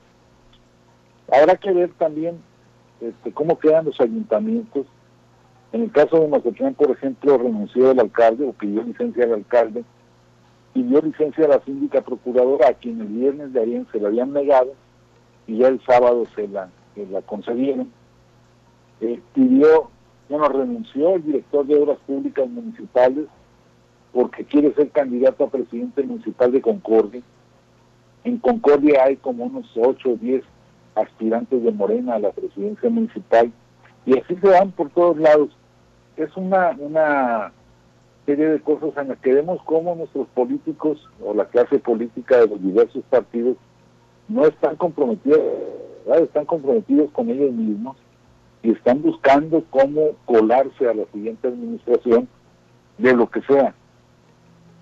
Habrá 1.31 1.55
que 1.55 1.71
ver 1.71 1.91
también 1.97 2.39
este, 3.01 3.31
cómo 3.31 3.59
quedan 3.59 3.85
los 3.85 3.99
ayuntamientos. 3.99 4.85
En 5.71 5.83
el 5.83 5.91
caso 5.91 6.19
de 6.19 6.27
Mazatlán, 6.27 6.73
por 6.73 6.91
ejemplo, 6.91 7.37
renunció 7.37 7.91
el 7.91 7.99
alcalde 7.99 8.45
o 8.45 8.53
pidió 8.53 8.83
licencia 8.83 9.25
al 9.25 9.33
alcalde, 9.33 9.83
pidió 10.73 11.01
licencia 11.01 11.45
a 11.45 11.49
la 11.49 11.59
síndica 11.61 12.01
procuradora, 12.01 12.69
a 12.69 12.73
quien 12.73 13.01
el 13.01 13.07
viernes 13.07 13.53
de 13.53 13.61
ayer 13.61 13.85
se 13.91 13.99
la 13.99 14.07
habían 14.07 14.33
negado 14.33 14.73
y 15.45 15.57
ya 15.57 15.67
el 15.67 15.81
sábado 15.85 16.25
se 16.35 16.47
la, 16.47 16.69
la 17.11 17.21
concedieron. 17.21 17.91
Eh, 19.01 19.21
pidió, 19.33 19.89
bueno, 20.29 20.47
renunció 20.49 21.15
el 21.15 21.23
director 21.23 21.65
de 21.65 21.75
Obras 21.75 21.99
Públicas 22.07 22.49
Municipales 22.49 23.25
porque 24.13 24.45
quiere 24.45 24.73
ser 24.73 24.89
candidato 24.89 25.43
a 25.43 25.49
presidente 25.49 26.01
municipal 26.03 26.51
de 26.51 26.61
Concordia. 26.61 27.21
En 28.23 28.37
Concordia 28.37 29.03
hay 29.03 29.17
como 29.17 29.45
unos 29.45 29.69
8 29.75 30.09
o 30.09 30.15
10 30.15 30.43
aspirantes 31.01 31.63
de 31.63 31.71
Morena 31.71 32.15
a 32.15 32.19
la 32.19 32.31
presidencia 32.31 32.89
municipal 32.89 33.51
y 34.05 34.17
así 34.17 34.35
se 34.35 34.47
van 34.47 34.71
por 34.71 34.89
todos 34.89 35.17
lados. 35.17 35.49
Es 36.15 36.35
una, 36.35 36.75
una 36.79 37.51
serie 38.25 38.47
de 38.47 38.59
cosas 38.61 38.91
en 38.97 39.09
las 39.09 39.19
que 39.19 39.33
vemos 39.33 39.61
cómo 39.65 39.95
nuestros 39.95 40.27
políticos 40.29 40.99
o 41.23 41.33
la 41.33 41.45
clase 41.45 41.79
política 41.79 42.37
de 42.37 42.47
los 42.47 42.61
diversos 42.61 43.03
partidos 43.09 43.57
no 44.27 44.45
están 44.45 44.75
comprometidos, 44.75 45.39
están 46.21 46.45
comprometidos 46.45 47.11
con 47.11 47.29
ellos 47.29 47.51
mismos 47.51 47.97
y 48.63 48.71
están 48.71 49.01
buscando 49.01 49.63
cómo 49.69 50.11
colarse 50.25 50.89
a 50.89 50.93
la 50.93 51.05
siguiente 51.13 51.47
administración 51.47 52.27
de 52.97 53.13
lo 53.13 53.29
que 53.29 53.41
sea. 53.41 53.73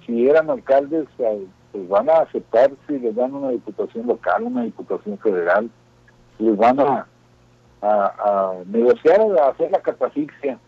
Si 0.06 0.28
eran 0.28 0.50
alcaldes, 0.50 1.08
eh, 1.20 1.46
pues 1.72 1.88
van 1.88 2.10
a 2.10 2.20
aceptar 2.20 2.72
si 2.88 2.98
les 3.00 3.16
dan 3.16 3.34
una 3.34 3.50
diputación 3.50 4.08
local, 4.08 4.44
una 4.44 4.64
diputación 4.64 5.18
federal, 5.18 5.70
les 6.40 6.58
van 6.58 6.80
a, 6.80 7.08
a, 7.82 8.54
negociar, 8.66 9.22
a 9.40 9.50
hacer 9.50 9.72
la 9.72 9.82
catafixia 9.82 10.60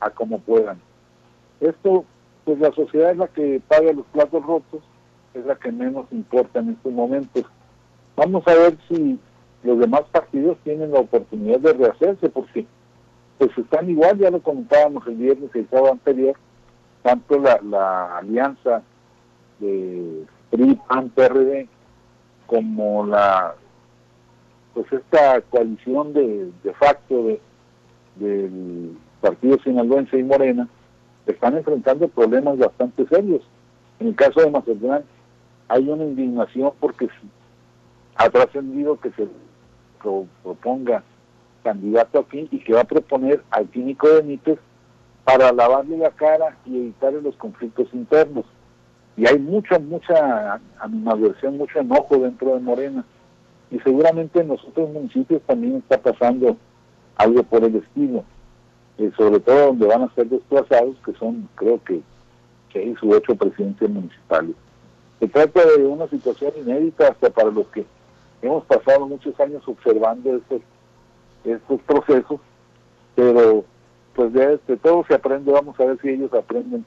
a 0.00 0.10
como 0.10 0.38
puedan. 0.40 0.80
Esto, 1.60 2.04
pues 2.44 2.58
la 2.58 2.72
sociedad 2.72 3.12
es 3.12 3.16
la 3.18 3.28
que 3.28 3.60
paga 3.66 3.92
los 3.92 4.06
platos 4.06 4.44
rotos, 4.44 4.82
es 5.34 5.44
la 5.44 5.56
que 5.56 5.72
menos 5.72 6.06
importa 6.10 6.60
en 6.60 6.70
estos 6.70 6.92
momentos. 6.92 7.44
Vamos 8.16 8.46
a 8.46 8.54
ver 8.54 8.78
si 8.88 9.18
los 9.62 9.78
demás 9.78 10.02
partidos 10.12 10.58
tienen 10.64 10.92
la 10.92 11.00
oportunidad 11.00 11.60
de 11.60 11.72
rehacerse, 11.72 12.28
porque 12.28 12.66
pues 13.38 13.50
están 13.58 13.90
igual, 13.90 14.18
ya 14.18 14.30
lo 14.30 14.40
comentábamos 14.40 15.06
el 15.06 15.16
viernes 15.16 15.50
y 15.54 15.58
el 15.58 15.68
sábado 15.68 15.92
anterior, 15.92 16.36
tanto 17.02 17.38
la, 17.38 17.60
la 17.62 18.18
alianza 18.18 18.82
de 19.58 20.24
PRI, 20.50 20.80
PAN, 20.88 21.10
PRD, 21.10 21.68
como 22.46 23.04
la 23.04 23.54
pues 24.76 24.92
esta 24.92 25.40
coalición 25.40 26.12
de, 26.12 26.50
de 26.62 26.74
facto 26.74 27.22
de, 27.22 27.40
del 28.16 28.94
Partido 29.22 29.58
Sinaloense 29.64 30.18
y 30.18 30.22
Morena 30.22 30.68
están 31.24 31.56
enfrentando 31.56 32.08
problemas 32.08 32.58
bastante 32.58 33.06
serios. 33.06 33.40
En 33.98 34.08
el 34.08 34.14
caso 34.14 34.38
de 34.40 34.50
Mazatlán 34.50 35.02
hay 35.68 35.88
una 35.88 36.04
indignación 36.04 36.72
porque 36.78 37.08
ha 38.16 38.28
trascendido 38.28 39.00
que 39.00 39.10
se 39.12 39.26
proponga 40.42 41.02
candidato 41.64 42.18
aquí 42.18 42.46
y 42.50 42.58
que 42.58 42.74
va 42.74 42.82
a 42.82 42.84
proponer 42.84 43.42
al 43.50 43.66
químico 43.68 44.08
Benítez 44.08 44.58
para 45.24 45.52
lavarle 45.52 45.96
la 45.96 46.10
cara 46.10 46.54
y 46.66 46.76
evitar 46.76 47.14
los 47.14 47.34
conflictos 47.36 47.88
internos. 47.94 48.44
Y 49.16 49.26
hay 49.26 49.38
mucha, 49.38 49.78
mucha 49.78 50.60
animadversión, 50.80 51.56
mucho 51.56 51.78
enojo 51.78 52.18
dentro 52.18 52.52
de 52.52 52.60
Morena. 52.60 53.06
Y 53.70 53.78
seguramente 53.80 54.40
en 54.40 54.48
los 54.48 54.64
otros 54.64 54.90
municipios 54.90 55.42
también 55.42 55.76
está 55.76 55.98
pasando 55.98 56.56
algo 57.16 57.42
por 57.42 57.64
el 57.64 57.76
estilo. 57.76 58.24
Eh, 58.98 59.10
sobre 59.16 59.40
todo 59.40 59.66
donde 59.66 59.86
van 59.86 60.02
a 60.02 60.14
ser 60.14 60.26
desplazados, 60.26 60.96
que 61.04 61.12
son 61.14 61.48
creo 61.54 61.82
que 61.84 62.00
seis 62.72 63.02
u 63.02 63.12
ocho 63.12 63.34
presidencias 63.34 63.90
municipales. 63.90 64.54
Se 65.18 65.28
trata 65.28 65.64
de 65.66 65.84
una 65.84 66.06
situación 66.08 66.52
inédita 66.56 67.08
hasta 67.08 67.30
para 67.30 67.50
los 67.50 67.66
que 67.68 67.86
hemos 68.42 68.64
pasado 68.64 69.06
muchos 69.06 69.38
años 69.40 69.62
observando 69.66 70.36
estos, 70.36 70.60
estos 71.44 71.80
procesos, 71.82 72.40
pero 73.14 73.64
pues 74.14 74.32
de, 74.32 74.54
este, 74.54 74.76
todo 74.76 75.04
se 75.08 75.14
aprende, 75.14 75.52
vamos 75.52 75.78
a 75.80 75.84
ver 75.84 75.98
si 76.00 76.08
ellos 76.08 76.32
aprenden 76.32 76.84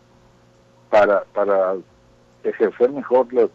para, 0.89 1.23
para 1.33 1.75
ejercer 2.43 2.91
mejor 2.91 3.31
los, 3.33 3.49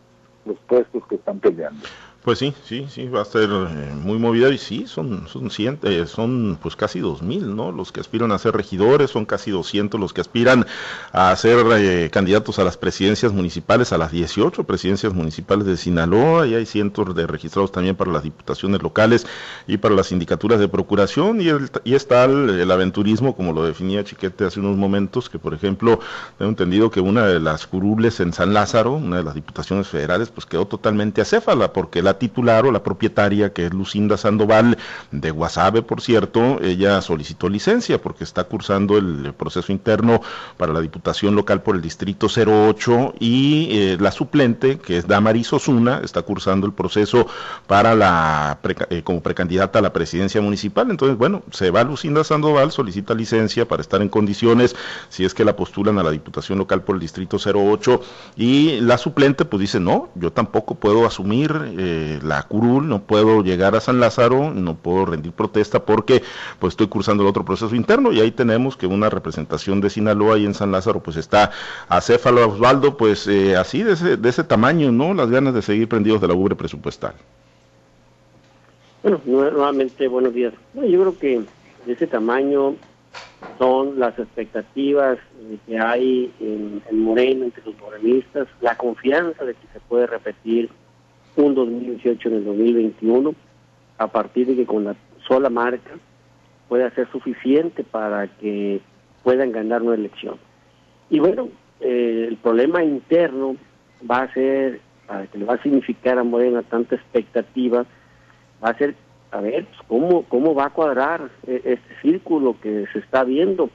los 0.45 0.59
puestos 0.69 1.07
que 1.07 1.17
están 1.17 1.39
peleando. 1.41 1.85
Pues 2.25 2.39
sí, 2.39 2.55
sí, 2.65 2.87
sí, 2.89 3.07
va 3.07 3.21
a 3.21 3.25
ser 3.27 3.51
eh, 3.51 3.93
muy 3.95 4.19
movida 4.19 4.49
y 4.49 4.57
sí, 4.57 4.87
son, 4.87 5.29
son, 5.29 5.51
eh, 5.59 6.07
son 6.07 6.59
pues 6.63 6.75
casi 6.75 7.01
dos 7.01 7.21
mil, 7.21 7.55
¿no? 7.55 7.71
Los 7.71 7.93
que 7.93 8.01
aspiran 8.01 8.33
a 8.33 8.39
ser 8.39 8.57
regidores, 8.57 9.11
son 9.11 9.27
casi 9.27 9.51
200 9.51 10.01
los 10.01 10.15
que 10.15 10.23
aspiran 10.23 10.65
a 11.13 11.37
ser 11.37 11.59
eh, 11.77 12.09
candidatos 12.11 12.59
a 12.59 12.65
las 12.65 12.79
presidencias 12.79 13.35
municipales, 13.35 13.93
a 13.93 13.99
las 13.99 14.11
18 14.11 14.65
presidencias 14.65 15.13
municipales 15.13 15.67
de 15.67 15.77
Sinaloa, 15.77 16.47
y 16.47 16.55
hay 16.55 16.65
cientos 16.65 17.15
de 17.15 17.27
registrados 17.27 17.71
también 17.73 17.95
para 17.95 18.11
las 18.11 18.23
diputaciones 18.23 18.83
locales 18.83 19.27
y 19.67 19.77
para 19.77 19.95
las 19.95 20.07
sindicaturas 20.07 20.59
de 20.59 20.69
procuración, 20.69 21.43
y, 21.43 21.49
el, 21.49 21.71
y 21.85 21.95
está 21.95 22.25
el, 22.25 22.71
aventurismo, 22.71 23.37
como 23.37 23.53
lo 23.53 23.67
definía 23.67 24.03
Chiquete 24.03 24.47
hace 24.47 24.61
unos 24.61 24.79
momentos, 24.79 25.29
que 25.29 25.39
por 25.39 25.53
ejemplo, 25.53 26.01
tengo 26.39 26.49
entendido 26.49 26.91
que 26.91 27.01
una 27.01 27.27
de 27.27 27.39
las 27.39 27.67
curules 27.67 28.19
en 28.21 28.33
San 28.33 28.55
Lázaro, 28.55 28.93
una 28.93 29.19
de 29.19 29.25
las 29.25 29.35
diputaciones 29.35 29.89
federales, 29.89 30.31
pues 30.31 30.47
quedó 30.47 30.67
totalmente 30.67 31.21
acéfala, 31.21 31.75
porque 31.75 32.01
la 32.01 32.14
titular 32.19 32.67
o 32.67 32.73
la 32.73 32.83
propietaria, 32.83 33.53
que 33.53 33.67
es 33.67 33.75
Lucinda 33.75 34.17
Sandoval, 34.17 34.79
de 35.11 35.31
Guasave, 35.31 35.83
por 35.83 36.01
cierto, 36.01 36.61
ella 36.63 37.01
solicitó 37.01 37.49
licencia 37.49 38.01
porque 38.01 38.25
está 38.25 38.45
cursando 38.45 38.97
el 38.97 39.33
proceso 39.35 39.73
interno 39.73 40.21
para 40.57 40.73
la 40.73 40.81
Diputación 40.81 41.35
Local 41.35 41.63
por 41.63 41.77
el 41.77 41.83
Distrito 41.83 42.27
08 42.27 43.15
y 43.21 43.69
eh, 43.71 43.97
la 44.01 44.11
suplente, 44.11 44.79
que 44.79 44.99
es 44.99 45.07
Damaris 45.07 45.53
Osuna, 45.53 46.01
está 46.03 46.23
cursando 46.23 46.67
el 46.67 46.73
proceso 46.73 47.27
para 47.67 47.95
la 47.95 48.59
eh, 48.91 49.03
como 49.03 49.23
precandidata 49.23 49.79
a 49.79 49.83
la 49.83 49.93
presidencia 49.93 50.41
municipal. 50.41 50.91
Entonces, 50.91 51.17
bueno, 51.17 51.43
se 51.51 51.71
va 51.71 51.85
Lucinda 51.85 52.25
Sandoval, 52.25 52.73
solicita 52.73 53.15
licencia 53.15 53.67
para 53.67 53.83
estar 53.83 54.03
en 54.03 54.09
condiciones, 54.09 54.77
si 55.09 55.25
es 55.25 55.35
que 55.35 55.45
la 55.45 55.57
postulan 55.57 55.99
a 55.99 56.03
la 56.03 56.11
Diputación 56.11 56.59
Local 56.59 56.83
por 56.83 56.97
el 56.97 57.01
Distrito 57.01 57.37
08 57.37 58.01
y 58.37 58.81
la 58.81 58.99
suplente 58.99 59.45
pues 59.45 59.61
dice, 59.61 59.81
no, 59.81 60.09
yo 60.15 60.33
tampoco 60.33 60.75
puedo 60.75 61.07
asumir 61.07 61.53
eh, 61.79 62.04
la 62.23 62.43
curul, 62.43 62.89
no 62.89 63.03
puedo 63.03 63.43
llegar 63.43 63.75
a 63.75 63.81
San 63.81 64.01
Lázaro, 64.01 64.53
no 64.53 64.75
puedo 64.77 65.07
rendir 65.07 65.33
protesta 65.33 65.85
porque 65.85 66.23
pues 66.59 66.73
estoy 66.73 66.89
cursando 66.89 67.23
el 67.23 67.29
otro 67.29 67.45
proceso 67.45 67.75
interno 67.75 68.13
y 68.13 68.21
ahí 68.21 68.31
tenemos 68.31 68.77
que 68.77 68.87
una 68.87 69.11
representación 69.11 69.81
de 69.81 69.91
Sinaloa 69.91 70.39
y 70.39 70.47
en 70.47 70.55
San 70.55 70.73
Lázaro 70.73 71.01
pues 71.01 71.17
está 71.17 71.51
acéfalo 71.89 72.49
Osvaldo 72.49 72.97
pues 72.97 73.27
eh, 73.27 73.57
así 73.57 73.83
de 73.83 73.93
ese, 73.93 74.17
de 74.17 74.29
ese 74.29 74.45
tamaño, 74.45 74.93
¿no? 74.93 75.15
Las 75.15 75.31
ganas 75.31 75.55
de 75.55 75.63
seguir 75.63 75.89
prendidos 75.89 76.21
de 76.21 76.29
la 76.29 76.35
ubre 76.35 76.55
presupuestal. 76.55 77.15
Bueno, 79.03 79.21
nuevamente 79.27 80.09
buenos 80.09 80.33
días. 80.33 80.55
yo 80.75 81.01
creo 81.01 81.19
que 81.19 81.43
de 81.87 81.93
ese 81.93 82.07
tamaño 82.07 82.77
son 83.59 83.99
las 83.99 84.19
expectativas 84.19 85.19
que 85.67 85.79
hay 85.79 86.33
en, 86.41 86.83
en 86.89 87.01
Moreno 87.01 87.45
entre 87.45 87.63
los 87.65 87.79
morenistas, 87.79 88.49
la 88.61 88.77
confianza 88.77 89.45
de 89.45 89.53
que 89.53 89.67
se 89.73 89.81
puede 89.81 90.07
repetir 90.07 90.71
un 91.37 91.55
2018 91.55 92.29
en 92.29 92.35
el 92.35 92.45
2021, 92.45 93.35
a 93.99 94.07
partir 94.09 94.47
de 94.47 94.57
que 94.57 94.67
con 94.67 94.85
la 94.85 94.97
sola 95.27 95.51
marca 95.51 95.93
pueda 96.69 96.91
ser 96.91 97.11
suficiente 97.11 97.85
para 97.85 98.27
que 98.27 98.81
puedan 99.23 99.53
ganar 99.53 99.83
una 99.83 99.95
elección. 99.95 100.37
Y 101.11 101.19
bueno, 101.19 101.49
eh, 101.81 102.27
el 102.29 102.37
problema 102.37 102.83
interno 102.83 103.57
va 104.09 104.23
a 104.23 104.33
ser, 104.33 104.81
que 105.33 105.39
le 105.39 105.45
va 105.45 105.55
a 105.55 105.63
significar 105.63 106.19
a 106.19 106.25
Morena 106.25 106.63
tanta 106.63 106.97
expectativa, 106.97 107.85
va 108.63 108.71
a 108.71 108.79
ser, 108.79 108.95
a 109.31 109.41
ver, 109.41 109.67
pues, 109.67 109.79
¿cómo, 109.89 110.23
cómo 110.25 110.55
va 110.55 110.67
a 110.67 110.71
cuadrar 110.71 111.31
eh, 111.47 111.61
este 111.65 112.01
círculo 112.03 112.57
que 112.61 112.87
se 112.93 112.99
está 113.01 113.25
viendo 113.25 113.71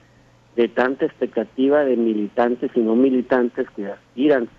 de 0.56 0.68
tanta 0.68 1.06
expectativa 1.06 1.86
de 1.86 1.96
militantes 1.96 2.72
y 2.75 2.80
no 2.80 2.96
militantes 2.96 3.70
que 3.75 3.88
aspiran 3.88 4.50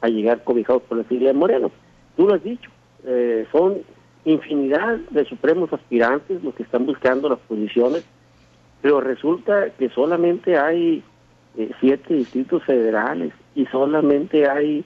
a 0.00 0.08
llegar 0.08 0.44
cobijados 0.44 0.82
por 0.82 0.98
la 0.98 1.04
filia 1.04 1.28
de 1.28 1.34
Moreno 1.34 1.70
tú 2.16 2.26
lo 2.26 2.34
has 2.34 2.42
dicho, 2.42 2.70
eh, 3.04 3.46
son 3.52 3.82
infinidad 4.24 4.98
de 5.10 5.24
supremos 5.24 5.72
aspirantes 5.72 6.42
los 6.42 6.54
que 6.54 6.62
están 6.62 6.86
buscando 6.86 7.28
las 7.28 7.40
posiciones, 7.40 8.04
pero 8.80 9.00
resulta 9.00 9.70
que 9.70 9.88
solamente 9.90 10.58
hay 10.58 11.02
eh, 11.56 11.70
siete 11.80 12.14
distritos 12.14 12.64
federales 12.64 13.32
y 13.54 13.66
solamente 13.66 14.48
hay 14.48 14.84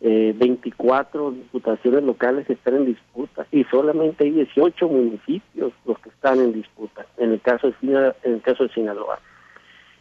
eh, 0.00 0.34
24 0.36 1.32
diputaciones 1.32 2.04
locales 2.04 2.46
que 2.46 2.52
están 2.54 2.76
en 2.76 2.86
disputa 2.86 3.46
y 3.50 3.64
solamente 3.64 4.24
hay 4.24 4.30
18 4.30 4.88
municipios 4.88 5.72
los 5.84 5.98
que 5.98 6.08
están 6.10 6.38
en 6.38 6.52
disputa 6.52 7.04
en 7.16 7.32
el 7.32 7.40
caso 7.40 7.68
de 7.68 8.14
en 8.22 8.34
el 8.34 8.42
caso 8.42 8.64
de 8.64 8.72
Sinaloa. 8.72 9.18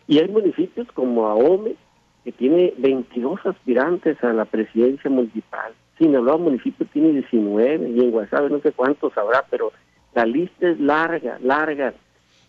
Y 0.07 0.19
hay 0.19 0.27
municipios 0.29 0.88
como 0.93 1.27
Ahome 1.27 1.75
que 2.24 2.31
tiene 2.31 2.74
22 2.77 3.46
aspirantes 3.46 4.24
a 4.24 4.34
la 4.34 4.46
presidencia 4.46 5.10
municipal 5.10 5.74
Sinaloa 5.98 6.38
municipio 6.38 6.86
tiene 6.92 7.12
19 7.13 7.89
y 7.89 8.00
en 8.00 8.12
Guasave 8.12 8.50
no 8.50 8.60
sé 8.60 8.72
cuántos 8.72 9.18
habrá, 9.18 9.46
pero 9.50 9.72
la 10.13 10.25
lista 10.25 10.70
es 10.70 10.80
larga, 10.80 11.38
larga 11.42 11.94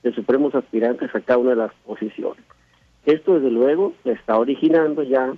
de 0.03 0.13
supremos 0.13 0.55
aspirantes 0.55 1.15
a 1.15 1.21
cada 1.21 1.39
una 1.39 1.51
de 1.51 1.57
las 1.57 1.75
posiciones. 1.87 2.45
Esto 3.05 3.35
desde 3.35 3.51
luego 3.51 3.95
está 4.05 4.39
originando 4.39 5.03
ya 5.03 5.33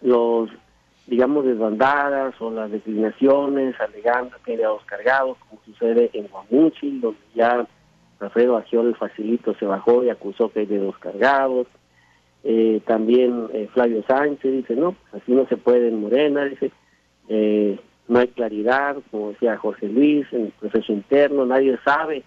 los, 0.00 0.50
digamos, 1.06 1.44
desbandadas 1.44 2.34
o 2.40 2.50
las 2.50 2.70
declinaciones 2.70 3.78
alegando 3.80 4.36
que 4.44 4.52
hay 4.52 4.58
dedos 4.58 4.84
cargados, 4.84 5.36
como 5.48 5.60
sucede 5.64 6.10
en 6.12 6.28
Guamuchi, 6.28 7.00
donde 7.00 7.18
ya 7.34 7.66
Alfredo 8.20 8.56
Agiol 8.56 8.88
el 8.88 8.96
facilito 8.96 9.54
se 9.54 9.66
bajó 9.66 10.04
y 10.04 10.10
acusó 10.10 10.50
que 10.52 10.60
hay 10.60 10.66
dedos 10.66 10.96
cargados. 10.98 11.66
Eh, 12.44 12.80
también 12.86 13.48
eh, 13.52 13.68
Flavio 13.72 14.02
Sánchez 14.06 14.52
dice, 14.52 14.74
no, 14.74 14.94
así 15.12 15.32
no 15.32 15.46
se 15.46 15.56
puede 15.56 15.88
en 15.88 16.00
Morena, 16.00 16.44
dice, 16.44 16.70
eh, 17.30 17.78
no 18.08 18.18
hay 18.18 18.26
claridad, 18.26 18.96
como 19.12 19.30
decía 19.30 19.56
José 19.56 19.88
Luis, 19.88 20.26
en 20.32 20.46
el 20.46 20.52
proceso 20.58 20.92
interno, 20.92 21.46
nadie 21.46 21.78
sabe 21.84 22.24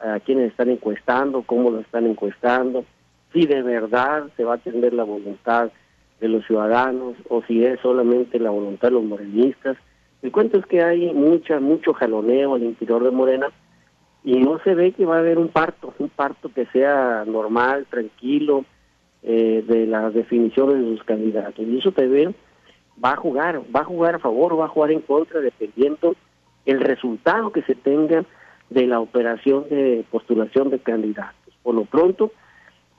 a 0.00 0.18
quiénes 0.18 0.50
están 0.50 0.70
encuestando, 0.70 1.42
cómo 1.42 1.70
lo 1.70 1.78
están 1.78 2.06
encuestando, 2.06 2.84
si 3.32 3.46
de 3.46 3.62
verdad 3.62 4.24
se 4.36 4.42
va 4.42 4.54
a 4.54 4.56
atender 4.56 4.92
la 4.92 5.04
voluntad 5.04 5.70
de 6.20 6.28
los 6.28 6.44
ciudadanos 6.46 7.14
o 7.28 7.42
si 7.44 7.64
es 7.64 7.78
solamente 7.80 8.40
la 8.40 8.50
voluntad 8.50 8.88
de 8.88 8.94
los 8.94 9.04
morenistas. 9.04 9.76
El 10.20 10.32
cuento 10.32 10.58
es 10.58 10.66
que 10.66 10.82
hay 10.82 11.14
mucha, 11.14 11.60
mucho 11.60 11.94
jaloneo 11.94 12.56
al 12.56 12.64
interior 12.64 13.04
de 13.04 13.12
Morena 13.12 13.46
y 14.24 14.34
no 14.40 14.58
se 14.64 14.74
ve 14.74 14.90
que 14.90 15.06
va 15.06 15.16
a 15.16 15.20
haber 15.20 15.38
un 15.38 15.48
parto, 15.48 15.94
un 16.00 16.08
parto 16.08 16.50
que 16.52 16.66
sea 16.66 17.24
normal, 17.24 17.86
tranquilo, 17.88 18.64
eh, 19.22 19.62
de 19.64 19.86
las 19.86 20.12
definiciones 20.12 20.82
de 20.82 20.96
sus 20.96 21.04
candidatos. 21.04 21.64
Y 21.64 21.78
eso 21.78 21.92
te 21.92 22.08
ve, 22.08 22.34
va 23.02 23.12
a 23.12 23.16
jugar, 23.16 23.62
va 23.74 23.80
a 23.80 23.84
jugar 23.84 24.16
a 24.16 24.18
favor 24.18 24.52
o 24.52 24.58
va 24.58 24.66
a 24.66 24.68
jugar 24.68 24.92
en 24.92 25.00
contra, 25.00 25.40
dependiendo 25.40 26.14
el 26.66 26.80
resultado 26.80 27.52
que 27.52 27.62
se 27.62 27.74
tenga 27.74 28.24
de 28.68 28.86
la 28.86 29.00
operación 29.00 29.64
de 29.68 30.04
postulación 30.10 30.70
de 30.70 30.78
candidatos. 30.78 31.54
Por 31.62 31.74
lo 31.74 31.84
pronto, 31.84 32.32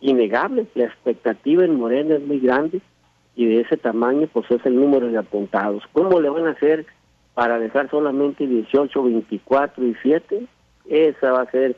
innegable, 0.01 0.67
la 0.75 0.85
expectativa 0.85 1.63
en 1.63 1.79
Morena 1.79 2.15
es 2.15 2.21
muy 2.21 2.39
grande 2.39 2.81
y 3.35 3.45
de 3.45 3.61
ese 3.61 3.77
tamaño 3.77 4.27
pues 4.31 4.49
es 4.51 4.65
el 4.65 4.75
número 4.75 5.07
de 5.07 5.17
apuntados. 5.17 5.83
¿Cómo 5.93 6.19
le 6.19 6.29
van 6.29 6.47
a 6.47 6.51
hacer 6.51 6.85
para 7.33 7.59
dejar 7.59 7.89
solamente 7.89 8.45
18, 8.45 9.03
24 9.03 9.85
y 9.85 9.95
7? 10.01 10.45
Esa 10.89 11.31
va 11.31 11.41
a 11.43 11.51
ser 11.51 11.75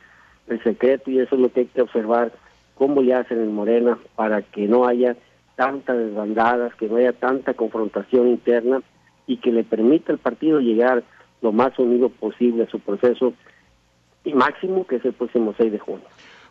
el 0.47 0.63
secreto 0.63 1.11
y 1.11 1.19
eso 1.19 1.35
es 1.35 1.41
lo 1.41 1.51
que 1.51 1.61
hay 1.61 1.65
que 1.67 1.81
observar, 1.81 2.31
cómo 2.75 3.01
le 3.01 3.13
hacen 3.13 3.39
en 3.39 3.53
Morena 3.53 3.97
para 4.15 4.41
que 4.41 4.67
no 4.67 4.87
haya 4.87 5.15
tantas 5.55 5.97
desbandadas, 5.97 6.73
que 6.75 6.87
no 6.87 6.97
haya 6.97 7.13
tanta 7.13 7.53
confrontación 7.53 8.27
interna 8.27 8.81
y 9.27 9.37
que 9.37 9.51
le 9.51 9.63
permita 9.63 10.11
al 10.11 10.19
partido 10.19 10.59
llegar 10.59 11.03
lo 11.41 11.51
más 11.51 11.77
unido 11.77 12.09
posible 12.09 12.63
a 12.63 12.69
su 12.69 12.79
proceso 12.79 13.33
y 14.23 14.33
máximo 14.33 14.87
que 14.87 14.97
es 14.97 15.05
el 15.05 15.13
próximo 15.13 15.53
6 15.57 15.71
de 15.71 15.79
junio. 15.79 16.05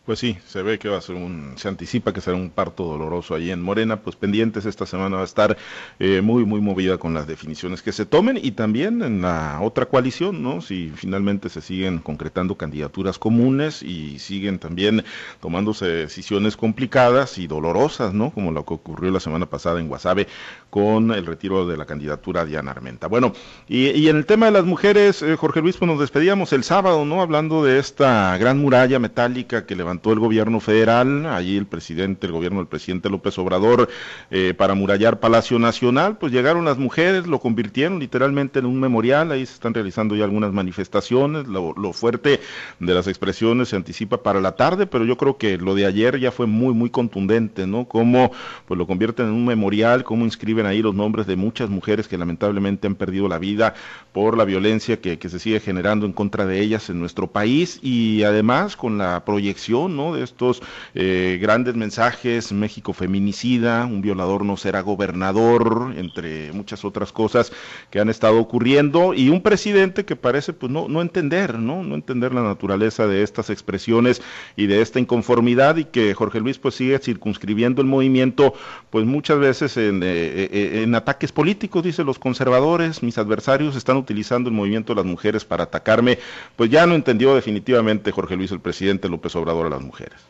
Pues 0.04 0.18
sí, 0.18 0.36
se 0.48 0.62
ve 0.62 0.80
que 0.80 0.88
va 0.88 0.98
a 0.98 1.00
ser 1.00 1.14
un, 1.14 1.52
se 1.54 1.68
anticipa 1.68 2.12
que 2.12 2.20
será 2.20 2.36
un 2.36 2.50
parto 2.50 2.82
doloroso 2.82 3.36
ahí 3.36 3.52
en 3.52 3.62
Morena, 3.62 4.00
pues 4.00 4.16
pendientes 4.16 4.66
esta 4.66 4.84
semana 4.84 5.14
va 5.14 5.22
a 5.22 5.26
estar 5.26 5.56
eh, 6.00 6.20
muy, 6.20 6.44
muy 6.44 6.60
movida 6.60 6.98
con 6.98 7.14
las 7.14 7.28
definiciones 7.28 7.82
que 7.82 7.92
se 7.92 8.04
tomen 8.04 8.36
y 8.36 8.50
también 8.50 9.00
en 9.02 9.22
la 9.22 9.60
otra 9.62 9.86
coalición, 9.86 10.42
¿no? 10.42 10.60
Si 10.60 10.90
finalmente 10.96 11.48
se 11.48 11.60
siguen 11.60 12.00
concretando 12.00 12.56
candidaturas 12.56 13.16
comunes 13.16 13.84
y 13.84 14.18
siguen 14.18 14.58
también 14.58 15.04
tomándose 15.38 15.86
decisiones 15.86 16.56
complicadas 16.56 17.38
y 17.38 17.46
dolorosas, 17.46 18.12
¿no? 18.12 18.32
Como 18.32 18.50
lo 18.50 18.64
que 18.64 18.74
ocurrió 18.74 19.12
la 19.12 19.20
semana 19.20 19.46
pasada 19.46 19.78
en 19.78 19.86
Guasave 19.86 20.26
con 20.68 21.12
el 21.12 21.26
retiro 21.26 21.64
de 21.64 21.76
la 21.76 21.84
candidatura 21.84 22.44
Diana 22.44 22.72
Armenta. 22.72 23.06
Bueno, 23.06 23.34
y, 23.68 24.08
en 24.08 24.16
el 24.16 24.26
tema 24.26 24.46
de 24.46 24.52
las 24.52 24.64
mujeres, 24.64 25.22
eh, 25.22 25.36
Jorge 25.36 25.60
Luis, 25.60 25.76
pues 25.76 25.88
nos 25.88 26.00
despedíamos 26.00 26.52
el 26.52 26.64
sábado, 26.64 27.04
¿no? 27.04 27.22
Hablando 27.22 27.62
de 27.62 27.78
esta 27.78 28.36
gran 28.38 28.58
muralla 28.58 28.98
metálica 28.98 29.64
que 29.64 29.76
levantó 29.76 29.91
levantó 29.92 30.12
el 30.14 30.20
gobierno 30.20 30.58
federal, 30.58 31.26
allí 31.26 31.58
el 31.58 31.66
presidente, 31.66 32.26
el 32.26 32.32
gobierno 32.32 32.60
del 32.60 32.66
presidente 32.66 33.10
López 33.10 33.36
Obrador, 33.36 33.90
eh, 34.30 34.54
para 34.56 34.72
murallar 34.74 35.20
Palacio 35.20 35.58
Nacional, 35.58 36.16
pues 36.16 36.32
llegaron 36.32 36.64
las 36.64 36.78
mujeres, 36.78 37.26
lo 37.26 37.40
convirtieron 37.40 37.98
literalmente 37.98 38.60
en 38.60 38.64
un 38.64 38.80
memorial, 38.80 39.30
ahí 39.32 39.44
se 39.44 39.52
están 39.52 39.74
realizando 39.74 40.16
ya 40.16 40.24
algunas 40.24 40.50
manifestaciones, 40.50 41.46
lo, 41.46 41.92
fuerte 41.92 42.40
de 42.78 42.94
las 42.94 43.06
expresiones 43.06 43.68
se 43.68 43.76
anticipa 43.76 44.22
para 44.22 44.40
la 44.40 44.52
tarde, 44.56 44.86
pero 44.86 45.04
yo 45.04 45.18
creo 45.18 45.36
que 45.36 45.58
lo 45.58 45.74
de 45.74 45.84
ayer 45.84 46.18
ya 46.18 46.32
fue 46.32 46.46
muy, 46.46 46.72
muy 46.72 46.88
contundente, 46.88 47.66
¿no? 47.66 47.84
Cómo 47.84 48.32
pues 48.66 48.78
lo 48.78 48.86
convierten 48.86 49.26
en 49.26 49.32
un 49.32 49.44
memorial, 49.44 50.04
cómo 50.04 50.24
inscriben 50.24 50.64
ahí 50.64 50.80
los 50.80 50.94
nombres 50.94 51.26
de 51.26 51.36
muchas 51.36 51.68
mujeres 51.68 52.08
que 52.08 52.16
lamentablemente 52.16 52.86
han 52.86 52.94
perdido 52.94 53.28
la 53.28 53.38
vida 53.38 53.74
por 54.12 54.38
la 54.38 54.46
violencia 54.46 55.02
que, 55.02 55.18
que 55.18 55.28
se 55.28 55.38
sigue 55.38 55.60
generando 55.60 56.06
en 56.06 56.14
contra 56.14 56.46
de 56.46 56.60
ellas 56.60 56.88
en 56.88 56.98
nuestro 56.98 57.26
país 57.26 57.78
y 57.82 58.22
además 58.22 58.74
con 58.76 58.96
la 58.96 59.22
proyección 59.26 59.81
¿no? 59.88 60.14
De 60.14 60.22
estos 60.22 60.62
eh, 60.94 61.38
grandes 61.40 61.74
mensajes, 61.74 62.52
México 62.52 62.92
feminicida, 62.92 63.86
un 63.86 64.02
violador 64.02 64.44
no 64.44 64.56
será 64.56 64.80
gobernador, 64.80 65.94
entre 65.96 66.52
muchas 66.52 66.84
otras 66.84 67.12
cosas 67.12 67.52
que 67.90 68.00
han 68.00 68.08
estado 68.08 68.38
ocurriendo, 68.38 69.14
y 69.14 69.28
un 69.28 69.42
presidente 69.42 70.04
que 70.04 70.16
parece 70.16 70.52
pues 70.52 70.70
no, 70.70 70.88
no 70.88 71.02
entender, 71.02 71.58
¿no? 71.58 71.82
No 71.82 71.94
entender 71.94 72.34
la 72.34 72.42
naturaleza 72.42 73.06
de 73.06 73.22
estas 73.22 73.50
expresiones 73.50 74.22
y 74.56 74.66
de 74.66 74.80
esta 74.82 75.00
inconformidad, 75.00 75.76
y 75.76 75.84
que 75.84 76.14
Jorge 76.14 76.40
Luis 76.40 76.58
pues 76.58 76.74
sigue 76.74 76.98
circunscribiendo 76.98 77.82
el 77.82 77.88
movimiento, 77.88 78.54
pues 78.90 79.04
muchas 79.06 79.38
veces 79.38 79.76
en, 79.76 80.02
eh, 80.02 80.48
eh, 80.52 80.82
en 80.82 80.94
ataques 80.94 81.32
políticos, 81.32 81.82
dice 81.82 82.04
los 82.04 82.18
conservadores, 82.18 83.02
mis 83.02 83.18
adversarios 83.18 83.76
están 83.76 83.96
utilizando 83.96 84.48
el 84.48 84.56
movimiento 84.56 84.94
de 84.94 85.02
las 85.02 85.06
mujeres 85.06 85.44
para 85.44 85.64
atacarme, 85.64 86.18
pues 86.56 86.70
ya 86.70 86.86
no 86.86 86.94
entendió 86.94 87.34
definitivamente 87.34 88.10
Jorge 88.10 88.36
Luis 88.36 88.52
el 88.52 88.60
presidente 88.60 89.08
López 89.08 89.34
Obrador 89.36 89.66
las 89.72 89.82
mujeres? 89.82 90.26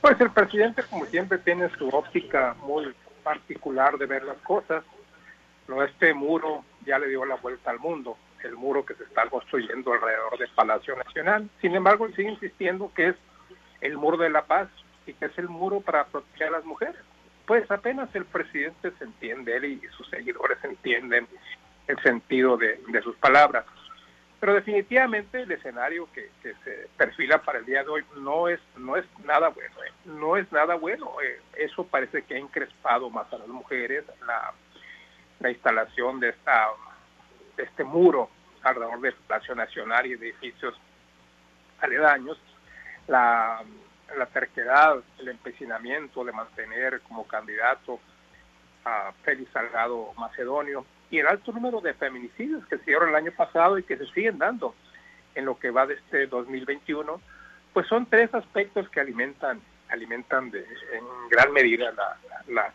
Pues 0.00 0.20
el 0.20 0.30
presidente, 0.30 0.82
como 0.90 1.06
siempre, 1.06 1.38
tiene 1.38 1.70
su 1.78 1.88
óptica 1.88 2.54
muy 2.62 2.94
particular 3.22 3.96
de 3.96 4.06
ver 4.06 4.22
las 4.24 4.36
cosas. 4.38 4.84
No, 5.66 5.82
este 5.82 6.12
muro 6.12 6.62
ya 6.84 6.98
le 6.98 7.08
dio 7.08 7.24
la 7.24 7.36
vuelta 7.36 7.70
al 7.70 7.78
mundo, 7.78 8.18
el 8.42 8.54
muro 8.54 8.84
que 8.84 8.94
se 8.94 9.04
está 9.04 9.26
construyendo 9.30 9.94
alrededor 9.94 10.38
del 10.38 10.50
Palacio 10.50 10.94
Nacional. 10.94 11.48
Sin 11.62 11.74
embargo, 11.74 12.04
él 12.04 12.14
sigue 12.14 12.30
insistiendo 12.30 12.92
que 12.94 13.08
es 13.08 13.16
el 13.80 13.96
muro 13.96 14.18
de 14.18 14.28
la 14.28 14.44
paz 14.44 14.68
y 15.06 15.14
que 15.14 15.24
es 15.24 15.38
el 15.38 15.48
muro 15.48 15.80
para 15.80 16.04
proteger 16.04 16.48
a 16.48 16.58
las 16.58 16.64
mujeres. 16.64 17.00
Pues 17.46 17.70
apenas 17.70 18.14
el 18.14 18.26
presidente 18.26 18.92
se 18.98 19.04
entiende, 19.04 19.56
él 19.56 19.64
y 19.64 19.80
sus 19.96 20.08
seguidores 20.08 20.58
entienden 20.64 21.26
el 21.86 21.98
sentido 22.02 22.58
de 22.58 22.78
sus 23.02 23.16
palabras. 23.16 23.64
Pero 24.40 24.54
definitivamente 24.54 25.42
el 25.42 25.52
escenario 25.52 26.08
que, 26.12 26.30
se 26.42 26.88
perfila 26.96 27.40
para 27.42 27.60
el 27.60 27.64
día 27.64 27.82
de 27.82 27.88
hoy 27.88 28.04
no 28.16 28.48
es, 28.48 28.60
no 28.76 28.96
es 28.96 29.04
nada 29.24 29.48
bueno. 29.48 29.74
Eh. 29.84 29.92
No 30.04 30.36
es 30.36 30.50
nada 30.52 30.74
bueno. 30.74 31.12
Eh. 31.22 31.40
eso 31.56 31.84
parece 31.86 32.22
que 32.22 32.34
ha 32.34 32.38
encrespado 32.38 33.08
más 33.10 33.32
a 33.32 33.38
las 33.38 33.48
mujeres 33.48 34.04
la, 34.26 34.52
la 35.40 35.50
instalación 35.50 36.20
de, 36.20 36.30
esta, 36.30 36.68
de 37.56 37.62
este 37.62 37.84
muro 37.84 38.28
alrededor 38.62 39.00
del 39.00 39.14
Palacio 39.26 39.54
Nacional 39.54 40.06
y 40.06 40.12
edificios 40.12 40.74
aledaños. 41.80 42.38
La, 43.06 43.62
la 44.16 44.26
terquedad, 44.26 45.02
el 45.18 45.28
empecinamiento 45.28 46.24
de 46.24 46.32
mantener 46.32 47.00
como 47.02 47.26
candidato 47.26 48.00
a 48.84 49.12
Félix 49.24 49.50
Salgado 49.52 50.12
Macedonio 50.16 50.84
y 51.10 51.18
el 51.18 51.26
alto 51.26 51.52
número 51.52 51.80
de 51.80 51.94
feminicidios 51.94 52.66
que 52.66 52.78
se 52.78 52.84
dieron 52.84 53.10
el 53.10 53.14
año 53.14 53.32
pasado 53.32 53.78
y 53.78 53.82
que 53.82 53.96
se 53.96 54.06
siguen 54.06 54.38
dando 54.38 54.74
en 55.34 55.44
lo 55.44 55.58
que 55.58 55.70
va 55.70 55.86
de 55.86 55.94
este 55.94 56.26
2021, 56.26 57.20
pues 57.72 57.86
son 57.88 58.06
tres 58.06 58.32
aspectos 58.34 58.88
que 58.88 59.00
alimentan 59.00 59.60
alimentan 59.90 60.50
de, 60.50 60.60
en 60.60 61.04
gran 61.30 61.52
medida 61.52 61.92
la, 62.48 62.72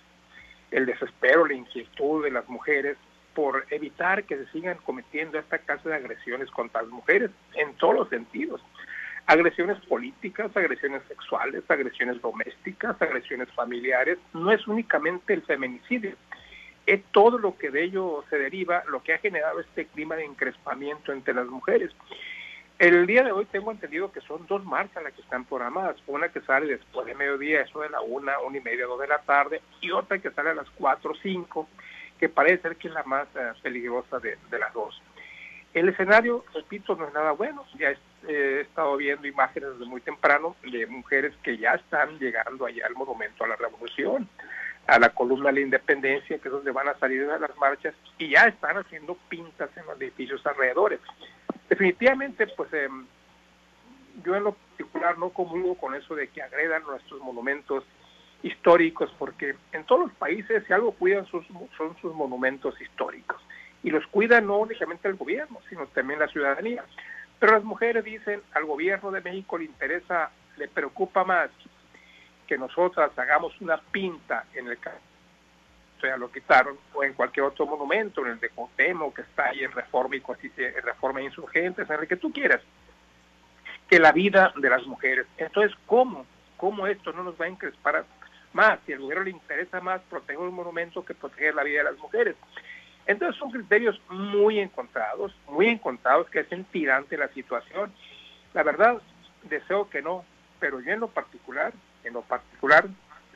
el 0.72 0.86
desespero, 0.86 1.46
la 1.46 1.54
inquietud 1.54 2.24
de 2.24 2.32
las 2.32 2.48
mujeres 2.48 2.98
por 3.34 3.66
evitar 3.70 4.24
que 4.24 4.38
se 4.38 4.48
sigan 4.52 4.78
cometiendo 4.84 5.38
esta 5.38 5.60
clase 5.60 5.90
de 5.90 5.96
agresiones 5.96 6.50
contra 6.52 6.82
las 6.82 6.92
mujeres 6.92 7.32
en 7.56 7.74
todos 7.76 7.96
los 7.96 8.10
sentidos. 8.10 8.62
Agresiones 9.28 9.78
políticas, 9.86 10.56
agresiones 10.58 11.04
sexuales, 11.08 11.64
agresiones 11.70 12.20
domésticas, 12.22 13.00
agresiones 13.00 13.48
familiares. 13.54 14.18
No 14.34 14.52
es 14.52 14.68
únicamente 14.68 15.34
el 15.34 15.44
feminicidio, 15.44 16.16
es 16.90 17.04
todo 17.12 17.38
lo 17.38 17.56
que 17.56 17.70
de 17.70 17.84
ello 17.84 18.24
se 18.32 18.38
deriva, 18.38 18.84
lo 18.88 19.04
que 19.04 19.14
ha 19.14 19.20
generado 19.20 19.60
este 19.60 19.86
clima 19.86 20.16
de 20.16 20.26
encrespamiento 20.26 21.12
entre 21.12 21.36
las 21.36 21.46
mujeres. 21.46 21.92
El 22.80 23.06
día 23.06 23.24
de 23.24 23.32
hoy 23.32 23.46
tengo 23.46 23.72
entendido 23.72 24.12
que 24.12 24.22
son 24.22 24.48
dos 24.48 24.66
marchas 24.66 25.04
las 25.04 25.14
que 25.14 25.22
están 25.22 25.46
programadas, 25.46 25.98
una 26.08 26.30
que 26.30 26.42
sale 26.42 26.66
después 26.66 27.06
de 27.06 27.14
mediodía, 27.14 27.62
eso 27.62 27.82
de 27.82 27.90
la 27.90 28.02
una, 28.02 28.40
una 28.40 28.58
y 28.58 28.62
media, 28.62 28.88
dos 28.88 29.00
de 29.00 29.08
la 29.08 29.20
tarde, 29.20 29.62
y 29.82 29.92
otra 29.92 30.18
que 30.18 30.32
sale 30.32 30.50
a 30.50 30.56
las 30.56 30.70
cuatro, 30.72 31.14
cinco, 31.22 31.68
que 32.20 32.28
parece 32.28 32.64
ser 32.64 32.78
que 32.78 32.88
es 32.88 32.94
la 32.94 33.04
más 33.04 33.28
eh, 33.36 33.52
peligrosa 33.62 34.18
de, 34.20 34.38
las 34.58 34.74
dos. 34.74 35.00
El 35.76 35.90
escenario, 35.90 36.44
repito, 36.56 36.96
no 36.96 37.08
es 37.08 37.14
nada 37.14 37.34
bueno. 37.34 37.66
Ya 37.78 37.92
eh, 37.92 37.98
he 38.28 38.62
estado 38.62 38.98
viendo 38.98 39.28
imágenes 39.28 39.74
desde 39.74 39.86
muy 39.86 40.02
temprano 40.02 40.56
de 40.64 40.88
mujeres 40.88 41.36
que 41.44 41.56
ya 41.58 41.74
están 41.74 42.18
llegando 42.18 42.66
allá 42.66 42.88
al 42.88 42.96
monumento 42.96 43.44
a 43.44 43.48
la 43.48 43.56
revolución 43.58 44.28
a 44.88 45.00
la 45.00 45.10
columna 45.10 45.50
de 45.50 45.54
la 45.54 45.60
independencia, 45.62 46.40
que 46.40 46.48
es 46.48 46.52
donde 46.52 46.72
van 46.72 46.88
a 46.88 46.98
salir 46.98 47.28
de 47.28 47.40
las 47.40 47.56
marchas, 47.58 47.94
y 48.18 48.30
ya 48.30 48.44
están 48.46 48.78
haciendo 48.78 49.16
pintas 49.30 49.70
en 49.78 49.86
los 49.86 50.00
edificios 50.02 50.46
alrededores. 50.46 51.00
Definitivamente, 51.70 52.48
pues 52.48 52.74
em, 52.74 53.06
yo 54.24 54.36
en 54.36 54.44
lo 54.44 54.54
particular 54.54 55.18
no 55.18 55.30
comulgo 55.30 55.76
con 55.76 55.96
eso 55.96 56.16
de 56.16 56.28
que 56.30 56.42
agredan 56.42 56.84
nuestros 56.84 57.22
monumentos 57.22 57.84
históricos, 58.42 59.14
porque 59.20 59.56
en 59.74 59.84
todos 59.86 60.08
los 60.08 60.12
países 60.14 60.64
si 60.66 60.74
algo 60.74 60.92
cuidan 60.94 61.26
sus, 61.28 61.46
son 61.78 61.96
sus 62.02 62.14
monumentos 62.16 62.80
históricos. 62.82 63.42
Y 63.84 63.92
los 63.92 64.06
cuida 64.08 64.42
no 64.42 64.58
únicamente 64.58 65.08
el 65.08 65.16
gobierno, 65.16 65.60
sino 65.70 65.86
también 65.88 66.20
la 66.20 66.28
ciudadanía. 66.28 66.84
Pero 67.40 67.54
las 67.54 67.64
mujeres 67.64 68.04
dicen, 68.04 68.42
al 68.54 68.66
gobierno 68.66 69.12
de 69.12 69.22
México 69.22 69.58
le 69.58 69.66
interesa, 69.66 70.32
le 70.58 70.68
preocupa 70.68 71.24
más 71.24 71.50
que 72.50 72.58
nosotras 72.58 73.12
hagamos 73.16 73.54
una 73.62 73.78
pinta 73.78 74.46
en 74.56 74.68
el 74.68 74.78
o 74.80 76.02
sea, 76.02 76.18
lo 76.18 76.32
quitaron, 76.32 76.80
o 76.96 77.04
en 77.04 77.14
cualquier 77.14 77.46
otro 77.46 77.68
monumento, 77.68 78.26
en 78.26 78.32
el 78.32 78.40
de 78.40 78.50
Cotemo, 78.50 79.14
que 79.14 79.22
está 79.22 79.50
ahí 79.50 79.64
en 79.64 79.72
Reforma 79.72 80.16
y 80.16 80.24
en 80.58 80.82
Reforma 80.82 81.22
Insurgentes, 81.22 81.88
en 81.88 82.00
el 82.00 82.08
que 82.08 82.16
tú 82.16 82.32
quieras, 82.32 82.62
que 83.88 84.00
la 84.00 84.12
vida 84.12 84.52
de 84.56 84.68
las 84.68 84.84
mujeres. 84.88 85.28
Entonces, 85.38 85.78
¿cómo? 85.86 86.26
¿Cómo 86.58 86.88
esto 86.88 87.12
no 87.12 87.24
nos 87.24 87.40
va 87.40 87.46
a 87.46 87.50
encrespar 87.50 88.06
más? 88.54 88.80
Si 88.86 88.94
al 88.94 89.00
gobierno 89.00 89.26
le 89.26 89.32
interesa 89.32 89.80
más 89.82 90.02
proteger 90.10 90.40
un 90.40 90.56
monumento 90.56 91.06
que 91.06 91.14
proteger 91.14 91.54
la 91.54 91.64
vida 91.64 91.80
de 91.80 91.92
las 91.92 92.00
mujeres. 92.00 92.36
Entonces 93.06 93.38
son 93.38 93.52
criterios 93.52 94.02
muy 94.10 94.60
encontrados, 94.60 95.36
muy 95.48 95.68
encontrados 95.68 96.30
que 96.30 96.40
hacen 96.40 96.64
tirante 96.66 97.16
la 97.16 97.28
situación. 97.28 97.94
La 98.54 98.64
verdad, 98.64 99.00
deseo 99.44 99.88
que 99.90 100.02
no, 100.02 100.26
pero 100.60 100.80
yo 100.80 100.92
en 100.94 101.02
lo 101.02 101.10
particular, 101.10 101.74
en 102.04 102.14
lo 102.14 102.22
particular, 102.22 102.88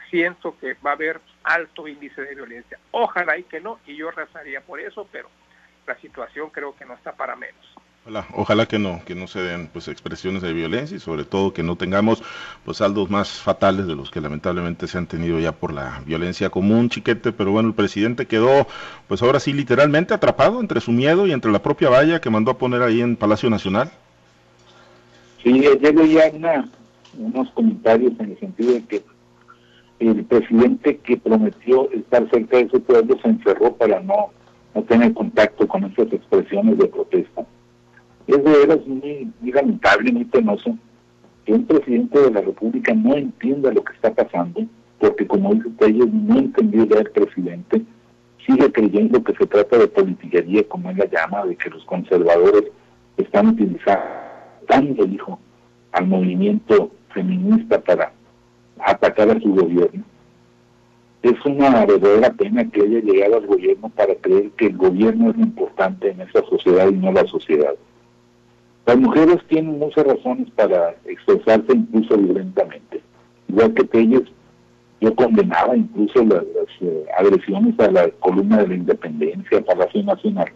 siento 0.10 0.56
que 0.60 0.76
va 0.86 0.92
a 0.92 0.94
haber 0.94 1.20
alto 1.44 1.88
índice 1.88 2.22
de 2.22 2.36
violencia. 2.36 2.78
Ojalá 2.92 3.38
y 3.38 3.44
que 3.44 3.60
no, 3.60 3.80
y 3.88 3.96
yo 3.96 4.12
rezaría 4.12 4.62
por 4.62 4.80
eso, 4.80 5.08
pero 5.12 5.30
la 5.88 5.98
situación 5.98 6.50
creo 6.52 6.76
que 6.76 6.86
no 6.86 6.94
está 6.94 7.14
para 7.14 7.36
menos. 7.36 7.66
Ojalá, 8.06 8.28
ojalá 8.34 8.66
que 8.66 8.80
no, 8.80 9.02
que 9.06 9.16
no 9.16 9.28
se 9.28 9.42
den 9.42 9.68
pues 9.68 9.88
expresiones 9.88 10.42
de 10.42 10.52
violencia 10.52 10.98
y 10.98 11.00
sobre 11.00 11.24
todo 11.24 11.54
que 11.54 11.64
no 11.64 11.78
tengamos 11.78 12.22
pues 12.66 12.78
saldos 12.78 13.10
más 13.10 13.30
fatales 13.40 13.88
de 13.88 13.96
los 13.96 14.12
que 14.12 14.20
lamentablemente 14.20 14.88
se 14.88 14.98
han 14.98 15.08
tenido 15.08 15.40
ya 15.40 15.54
por 15.54 15.72
la 15.72 16.02
violencia 16.06 16.50
común, 16.50 16.90
chiquete, 16.90 17.32
pero 17.32 17.52
bueno, 17.52 17.70
el 17.70 17.76
presidente 17.76 18.28
quedó 18.28 18.68
pues 19.08 19.22
ahora 19.22 19.40
sí 19.40 19.54
literalmente 19.54 20.14
atrapado 20.14 20.60
entre 20.60 20.82
su 20.82 20.92
miedo 20.92 21.26
y 21.28 21.32
entre 21.32 21.52
la 21.52 21.64
propia 21.64 21.90
valla 21.90 22.20
que 22.20 22.30
mandó 22.30 22.52
a 22.52 22.58
poner 22.58 22.84
ahí 22.84 23.00
en 23.00 23.16
Palacio 23.16 23.50
Nacional. 23.50 23.90
Sí, 25.42 25.54
llego 25.54 26.04
ya 26.06 26.30
unos 27.18 27.50
comentarios 27.52 28.14
en 28.20 28.32
el 28.32 28.40
sentido 28.40 28.74
de 28.74 28.84
que 28.86 29.04
el 30.00 30.24
presidente 30.26 30.98
que 30.98 31.18
prometió 31.18 31.90
estar 31.92 32.30
cerca 32.30 32.58
de 32.58 32.70
su 32.70 32.82
pueblo 32.82 33.18
se 33.22 33.30
encerró 33.30 33.74
para 33.76 34.00
no, 34.02 34.32
no 34.76 34.84
tener 34.84 35.14
contacto 35.14 35.68
con 35.68 35.84
esas 35.86 36.12
expresiones 36.12 36.78
de 36.78 36.88
protesta. 36.88 37.46
Es 38.28 38.44
de 38.44 38.52
veras 38.52 38.86
muy, 38.88 39.32
lamentable, 39.42 40.12
muy 40.12 40.26
penoso 40.26 40.78
que 41.46 41.54
un 41.54 41.66
presidente 41.66 42.20
de 42.20 42.32
la 42.32 42.42
República 42.42 42.94
no 42.94 43.16
entienda 43.16 43.72
lo 43.72 43.84
que 43.84 43.94
está 43.94 44.14
pasando, 44.14 44.66
porque 45.00 45.28
como 45.28 45.54
dice 45.54 45.70
ellos 45.82 46.08
no 46.12 46.40
entendió 46.40 46.86
ya 46.86 47.00
el 47.00 47.12
presidente, 47.12 47.82
sigue 48.46 48.72
creyendo 48.72 49.24
que 49.24 49.34
se 49.34 49.46
trata 49.46 49.78
de 49.78 49.88
politiquería, 49.88 50.68
como 50.68 50.90
él 50.90 50.98
la 50.98 51.06
llama, 51.06 51.46
de 51.46 51.56
que 51.56 51.70
los 51.70 51.84
conservadores 51.86 52.64
están 53.18 53.48
utilizando, 53.48 55.06
dijo, 55.06 55.40
al 55.92 56.08
movimiento 56.08 56.92
feminista 57.14 57.80
para 57.80 58.12
atacar 58.80 59.30
a 59.30 59.40
su 59.40 59.54
gobierno. 59.54 60.04
Es 61.22 61.34
una 61.46 61.86
verdadera 61.86 62.34
pena 62.34 62.70
que 62.70 62.82
haya 62.82 63.00
llegado 63.00 63.38
al 63.38 63.48
gobierno 63.48 63.90
para 63.90 64.14
creer 64.16 64.52
que 64.52 64.68
el 64.68 64.78
gobierno 64.78 65.30
es 65.30 65.38
lo 65.38 65.44
importante 65.44 66.12
en 66.12 66.22
esa 66.22 66.44
sociedad 66.46 66.90
y 66.90 66.98
no 66.98 67.12
la 67.12 67.26
sociedad. 67.28 67.76
Las 68.86 68.98
mujeres 68.98 69.38
tienen 69.48 69.80
muchas 69.80 70.06
razones 70.06 70.50
para 70.52 70.96
expresarse 71.06 71.74
incluso 71.74 72.18
violentamente. 72.18 73.02
Igual 73.48 73.74
que 73.74 74.00
ellos, 74.00 74.24
yo 75.00 75.16
condenaba 75.16 75.78
incluso 75.78 76.26
las, 76.26 76.44
eh, 76.82 77.06
agresiones 77.18 77.80
a 77.80 77.90
la 77.90 78.10
columna 78.20 78.58
de 78.58 78.68
la 78.68 78.76
independencia, 78.76 79.60
a 79.60 79.62
Palacio 79.62 80.04
Nacional. 80.04 80.52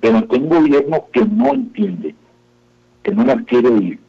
Pero 0.00 0.26
que 0.26 0.36
un 0.36 0.48
gobierno 0.48 1.04
que 1.12 1.24
no 1.24 1.54
entiende, 1.54 2.14
que 3.04 3.12
no 3.12 3.24
las 3.24 3.42
quiere 3.44 3.68
oír, 3.68 4.00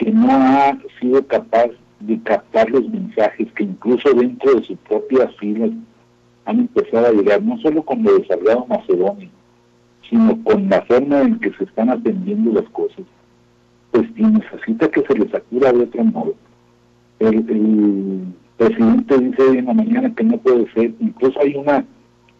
que 0.00 0.10
no 0.10 0.32
ha 0.32 0.78
sido 0.98 1.26
capaz 1.26 1.68
de 2.00 2.18
captar 2.22 2.70
los 2.70 2.88
mensajes 2.88 3.52
que 3.52 3.64
incluso 3.64 4.14
dentro 4.14 4.54
de 4.54 4.64
sus 4.64 4.78
propias 4.78 5.36
filas 5.36 5.70
han 6.46 6.60
empezado 6.60 7.06
a 7.06 7.12
llegar, 7.12 7.42
no 7.42 7.58
solo 7.58 7.82
con 7.82 8.02
lo 8.02 8.16
de 8.16 8.26
Salgado 8.26 8.64
Macedonio, 8.66 9.28
sino 10.08 10.42
con 10.42 10.70
la 10.70 10.80
forma 10.82 11.20
en 11.20 11.38
que 11.38 11.52
se 11.52 11.64
están 11.64 11.90
atendiendo 11.90 12.50
las 12.58 12.68
cosas, 12.70 13.04
pues 13.90 14.10
necesita 14.16 14.88
que 14.88 15.02
se 15.02 15.18
les 15.18 15.34
acuda 15.34 15.70
de 15.70 15.82
otro 15.82 16.04
modo. 16.04 16.34
El, 17.18 18.24
presidente 18.56 19.18
dice 19.18 19.58
en 19.58 19.66
la 19.66 19.74
mañana 19.74 20.14
que 20.14 20.24
no 20.24 20.36
puede 20.38 20.70
ser, 20.72 20.92
incluso 21.00 21.40
hay 21.40 21.54
una, 21.56 21.84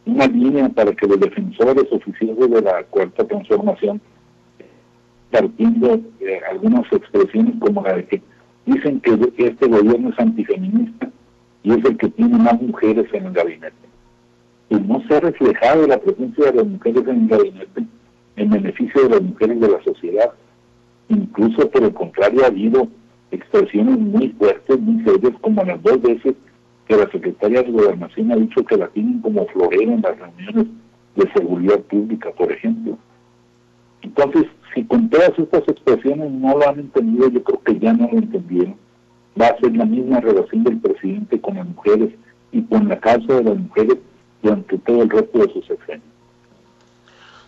una 0.06 0.26
línea 0.26 0.68
para 0.68 0.92
que 0.92 1.06
los 1.06 1.18
defensores 1.18 1.84
oficiales 1.90 2.50
de 2.50 2.60
la 2.62 2.82
cuarta 2.84 3.24
transformación 3.24 4.00
partiendo 5.30 6.00
de 6.18 6.40
algunas 6.50 6.90
expresiones 6.92 7.54
como 7.60 7.82
la 7.82 7.94
de 7.94 8.06
que 8.06 8.22
dicen 8.66 9.00
que 9.00 9.18
este 9.36 9.66
gobierno 9.66 10.10
es 10.10 10.18
antifeminista 10.18 11.10
y 11.62 11.72
es 11.72 11.84
el 11.84 11.96
que 11.96 12.08
tiene 12.08 12.38
más 12.38 12.60
mujeres 12.60 13.06
en 13.12 13.26
el 13.26 13.32
gabinete. 13.32 13.74
Y 14.68 14.76
no 14.76 15.02
se 15.06 15.16
ha 15.16 15.20
reflejado 15.20 15.86
la 15.86 15.98
presencia 15.98 16.46
de 16.46 16.54
las 16.54 16.66
mujeres 16.66 17.02
en 17.06 17.22
el 17.22 17.28
gabinete 17.28 17.84
en 18.36 18.50
beneficio 18.50 19.02
de 19.02 19.08
las 19.10 19.22
mujeres 19.22 19.60
de 19.60 19.68
la 19.68 19.82
sociedad. 19.82 20.32
Incluso 21.08 21.68
por 21.70 21.82
el 21.82 21.92
contrario 21.92 22.44
ha 22.44 22.48
habido 22.48 22.88
expresiones 23.30 23.98
muy 23.98 24.28
fuertes, 24.30 24.80
muy 24.80 25.02
serias, 25.04 25.32
como 25.40 25.62
las 25.64 25.82
dos 25.82 26.00
veces 26.00 26.34
que 26.86 26.96
la 26.96 27.10
secretaria 27.10 27.62
de 27.62 27.70
Gobernación 27.70 28.32
ha 28.32 28.36
dicho 28.36 28.64
que 28.64 28.76
la 28.76 28.88
tienen 28.88 29.20
como 29.20 29.46
florero 29.46 29.92
en 29.92 30.02
las 30.02 30.18
reuniones 30.18 30.66
de 31.16 31.32
seguridad 31.32 31.80
pública, 31.82 32.30
por 32.32 32.50
ejemplo. 32.50 32.98
Entonces, 34.10 34.46
si 34.74 34.82
con 34.86 35.08
todas 35.08 35.30
estas 35.38 35.62
expresiones 35.68 36.32
no 36.32 36.58
lo 36.58 36.68
han 36.68 36.80
entendido, 36.80 37.28
yo 37.28 37.44
creo 37.44 37.62
que 37.62 37.78
ya 37.78 37.92
no 37.92 38.08
lo 38.10 38.18
entendieron. 38.18 38.74
Va 39.40 39.46
a 39.46 39.58
ser 39.58 39.76
la 39.76 39.84
misma 39.84 40.18
relación 40.20 40.64
del 40.64 40.78
presidente 40.78 41.40
con 41.40 41.54
las 41.54 41.66
mujeres 41.68 42.10
y 42.50 42.60
con 42.62 42.88
la 42.88 42.98
causa 42.98 43.34
de 43.34 43.44
las 43.44 43.56
mujeres 43.56 43.98
durante 44.42 44.78
todo 44.78 45.02
el 45.02 45.10
resto 45.10 45.38
de 45.38 45.52
su 45.52 45.62
sexenio. 45.62 46.09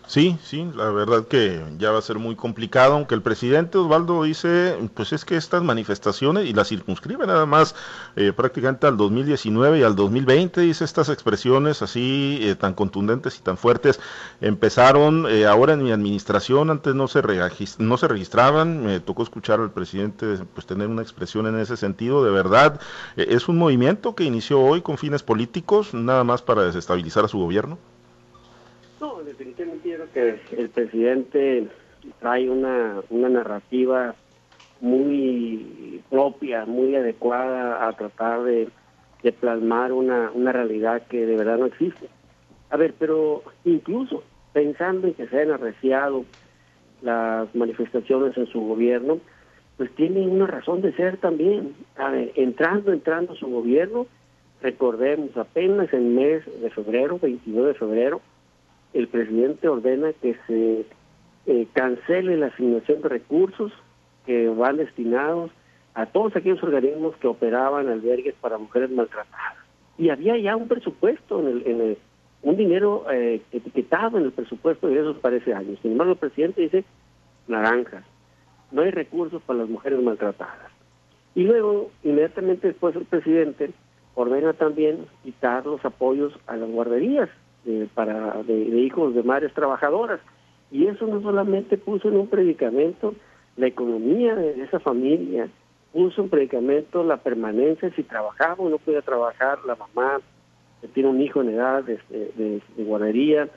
Sí, 0.05 0.37
sí, 0.43 0.69
la 0.75 0.89
verdad 0.91 1.27
que 1.27 1.63
ya 1.77 1.91
va 1.91 1.99
a 1.99 2.01
ser 2.01 2.19
muy 2.19 2.35
complicado, 2.35 2.93
aunque 2.93 3.15
el 3.15 3.21
presidente 3.21 3.77
Osvaldo 3.77 4.23
dice, 4.23 4.77
pues 4.93 5.13
es 5.13 5.23
que 5.25 5.37
estas 5.37 5.63
manifestaciones, 5.63 6.45
y 6.45 6.53
las 6.53 6.67
circunscribe 6.67 7.25
nada 7.25 7.45
más 7.45 7.73
eh, 8.17 8.33
prácticamente 8.33 8.85
al 8.85 8.97
2019 8.97 9.79
y 9.79 9.83
al 9.83 9.95
2020, 9.95 10.61
dice 10.61 10.83
estas 10.83 11.07
expresiones 11.09 11.81
así 11.81 12.37
eh, 12.41 12.55
tan 12.55 12.73
contundentes 12.73 13.37
y 13.39 13.41
tan 13.41 13.57
fuertes, 13.57 13.99
empezaron 14.41 15.25
eh, 15.27 15.45
ahora 15.45 15.73
en 15.73 15.83
mi 15.83 15.91
administración, 15.91 16.69
antes 16.69 16.93
no 16.95 17.07
se, 17.07 17.21
no 17.79 17.97
se 17.97 18.07
registraban, 18.07 18.85
me 18.85 18.99
tocó 18.99 19.23
escuchar 19.23 19.61
al 19.61 19.71
presidente 19.71 20.37
pues 20.53 20.67
tener 20.67 20.89
una 20.89 21.01
expresión 21.01 21.47
en 21.47 21.57
ese 21.59 21.77
sentido, 21.77 22.23
de 22.25 22.31
verdad, 22.31 22.79
es 23.15 23.47
un 23.47 23.57
movimiento 23.57 24.15
que 24.15 24.25
inició 24.25 24.59
hoy 24.61 24.81
con 24.81 24.97
fines 24.97 25.23
políticos, 25.23 25.93
nada 25.93 26.23
más 26.25 26.41
para 26.41 26.63
desestabilizar 26.63 27.25
a 27.25 27.29
su 27.29 27.39
gobierno. 27.39 27.79
No, 29.03 29.21
definitivamente 29.21 29.97
creo 29.97 30.37
que 30.49 30.61
el 30.61 30.69
presidente 30.69 31.67
trae 32.21 32.49
una, 32.49 33.01
una 33.09 33.27
narrativa 33.27 34.15
muy 34.79 36.01
propia, 36.09 36.63
muy 36.65 36.95
adecuada 36.95 37.85
a 37.85 37.91
tratar 37.97 38.43
de, 38.43 38.69
plasmar 39.41 39.91
una, 39.91 40.31
una 40.31 40.53
realidad 40.53 41.01
que 41.09 41.25
de 41.25 41.35
verdad 41.35 41.57
no 41.57 41.65
existe. 41.65 42.07
A 42.69 42.77
ver, 42.77 42.93
pero 42.97 43.43
incluso 43.65 44.23
pensando 44.53 45.07
en 45.07 45.15
que 45.15 45.27
se 45.27 45.37
hayan 45.37 45.55
arreciado 45.55 46.23
las 47.01 47.53
manifestaciones 47.53 48.37
en 48.37 48.47
su 48.47 48.61
gobierno, 48.61 49.19
pues 49.75 49.93
tiene 49.95 50.25
una 50.25 50.47
razón 50.47 50.81
de 50.81 50.93
ser 50.93 51.17
también. 51.17 51.75
A 51.97 52.09
ver, 52.09 52.31
entrando, 52.35 52.93
entrando 52.93 53.35
su 53.35 53.47
gobierno, 53.47 54.07
recordemos 54.61 55.35
apenas 55.35 55.91
el 55.91 56.03
mes 56.03 56.45
de 56.61 56.69
febrero, 56.69 57.19
29 57.21 57.67
de 57.67 57.73
febrero, 57.73 58.21
el 58.93 59.07
presidente 59.07 59.67
ordena 59.67 60.13
que 60.13 60.35
se 60.47 60.85
eh, 61.45 61.67
cancele 61.73 62.37
la 62.37 62.47
asignación 62.47 63.01
de 63.01 63.09
recursos 63.09 63.71
que 64.25 64.47
van 64.49 64.77
destinados 64.77 65.51
a 65.93 66.05
todos 66.05 66.35
aquellos 66.35 66.63
organismos 66.63 67.15
que 67.17 67.27
operaban 67.27 67.89
albergues 67.89 68.35
para 68.39 68.57
mujeres 68.57 68.89
maltratadas. 68.91 69.57
Y 69.97 70.09
había 70.09 70.37
ya 70.37 70.55
un 70.55 70.67
presupuesto, 70.67 71.39
en 71.39 71.47
el, 71.47 71.67
en 71.67 71.97
un 72.41 72.57
dinero 72.57 73.05
eh, 73.11 73.41
etiquetado 73.51 74.17
en 74.17 74.25
el 74.25 74.31
presupuesto 74.31 74.87
de 74.87 74.99
esos 74.99 75.17
para 75.17 75.35
ese 75.35 75.53
año. 75.53 75.75
Sin 75.81 75.91
embargo, 75.91 76.13
el 76.13 76.19
presidente 76.19 76.61
dice 76.61 76.83
naranjas, 77.47 78.03
no 78.71 78.81
hay 78.81 78.91
recursos 78.91 79.41
para 79.43 79.59
las 79.59 79.69
mujeres 79.69 80.01
maltratadas. 80.01 80.71
Y 81.35 81.43
luego, 81.43 81.91
inmediatamente 82.03 82.67
después, 82.67 82.95
el 82.95 83.05
presidente 83.05 83.71
ordena 84.15 84.53
también 84.53 85.05
quitar 85.23 85.65
los 85.65 85.83
apoyos 85.83 86.33
a 86.47 86.55
las 86.55 86.69
guarderías 86.69 87.29
para 87.93 88.43
de, 88.43 88.53
hijos 88.79 89.13
de 89.15 89.23
madres 89.23 89.53
trabajadoras. 89.53 90.19
Y 90.71 90.87
eso 90.87 91.05
no 91.07 91.21
solamente 91.21 91.77
puso 91.77 92.09
en 92.09 92.17
un 92.17 92.27
predicamento 92.27 93.13
la 93.57 93.67
economía 93.67 94.35
de 94.35 94.63
esa 94.63 94.79
familia, 94.79 95.47
puso 95.91 96.23
en 96.23 96.29
predicamento 96.29 97.03
la 97.03 97.17
permanencia, 97.17 97.91
si 97.95 98.03
trabajaba 98.03 98.55
o 98.57 98.69
no 98.69 98.79
podía 98.79 99.01
trabajar 99.01 99.59
la 99.65 99.75
mamá, 99.75 100.19
que 100.81 100.87
tiene 100.87 101.09
un 101.09 101.21
hijo 101.21 101.41
en 101.41 101.49
edad 101.49 101.83
de, 101.83 101.99
de, 102.09 102.61
guardería, 102.83 103.47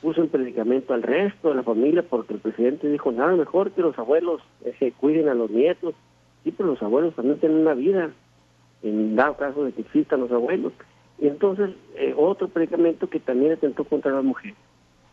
puso 0.00 0.22
en 0.22 0.28
predicamento 0.28 0.94
al 0.94 1.02
resto 1.02 1.48
de 1.50 1.56
la 1.56 1.62
familia 1.62 2.02
porque 2.02 2.34
el 2.34 2.40
presidente 2.40 2.88
dijo, 2.88 3.12
nada 3.12 3.34
mejor 3.34 3.72
que 3.72 3.82
los 3.82 3.98
abuelos 3.98 4.40
eh, 4.64 4.92
cuiden 4.98 5.28
a 5.28 5.34
los 5.34 5.50
nietos. 5.50 5.94
Sí, 6.44 6.52
pero 6.52 6.70
los 6.70 6.82
abuelos 6.82 7.14
también 7.14 7.38
tienen 7.38 7.58
una 7.58 7.74
vida, 7.74 8.10
en 8.82 9.16
dado 9.16 9.36
caso 9.36 9.64
de 9.64 9.72
que 9.72 9.82
existan 9.82 10.20
los 10.20 10.32
abuelos. 10.32 10.72
Y 11.22 11.28
entonces, 11.28 11.70
eh, 11.94 12.12
otro 12.16 12.48
predicamento 12.48 13.08
que 13.08 13.20
también 13.20 13.52
atentó 13.52 13.84
contra 13.84 14.10
la 14.10 14.22
mujer. 14.22 14.54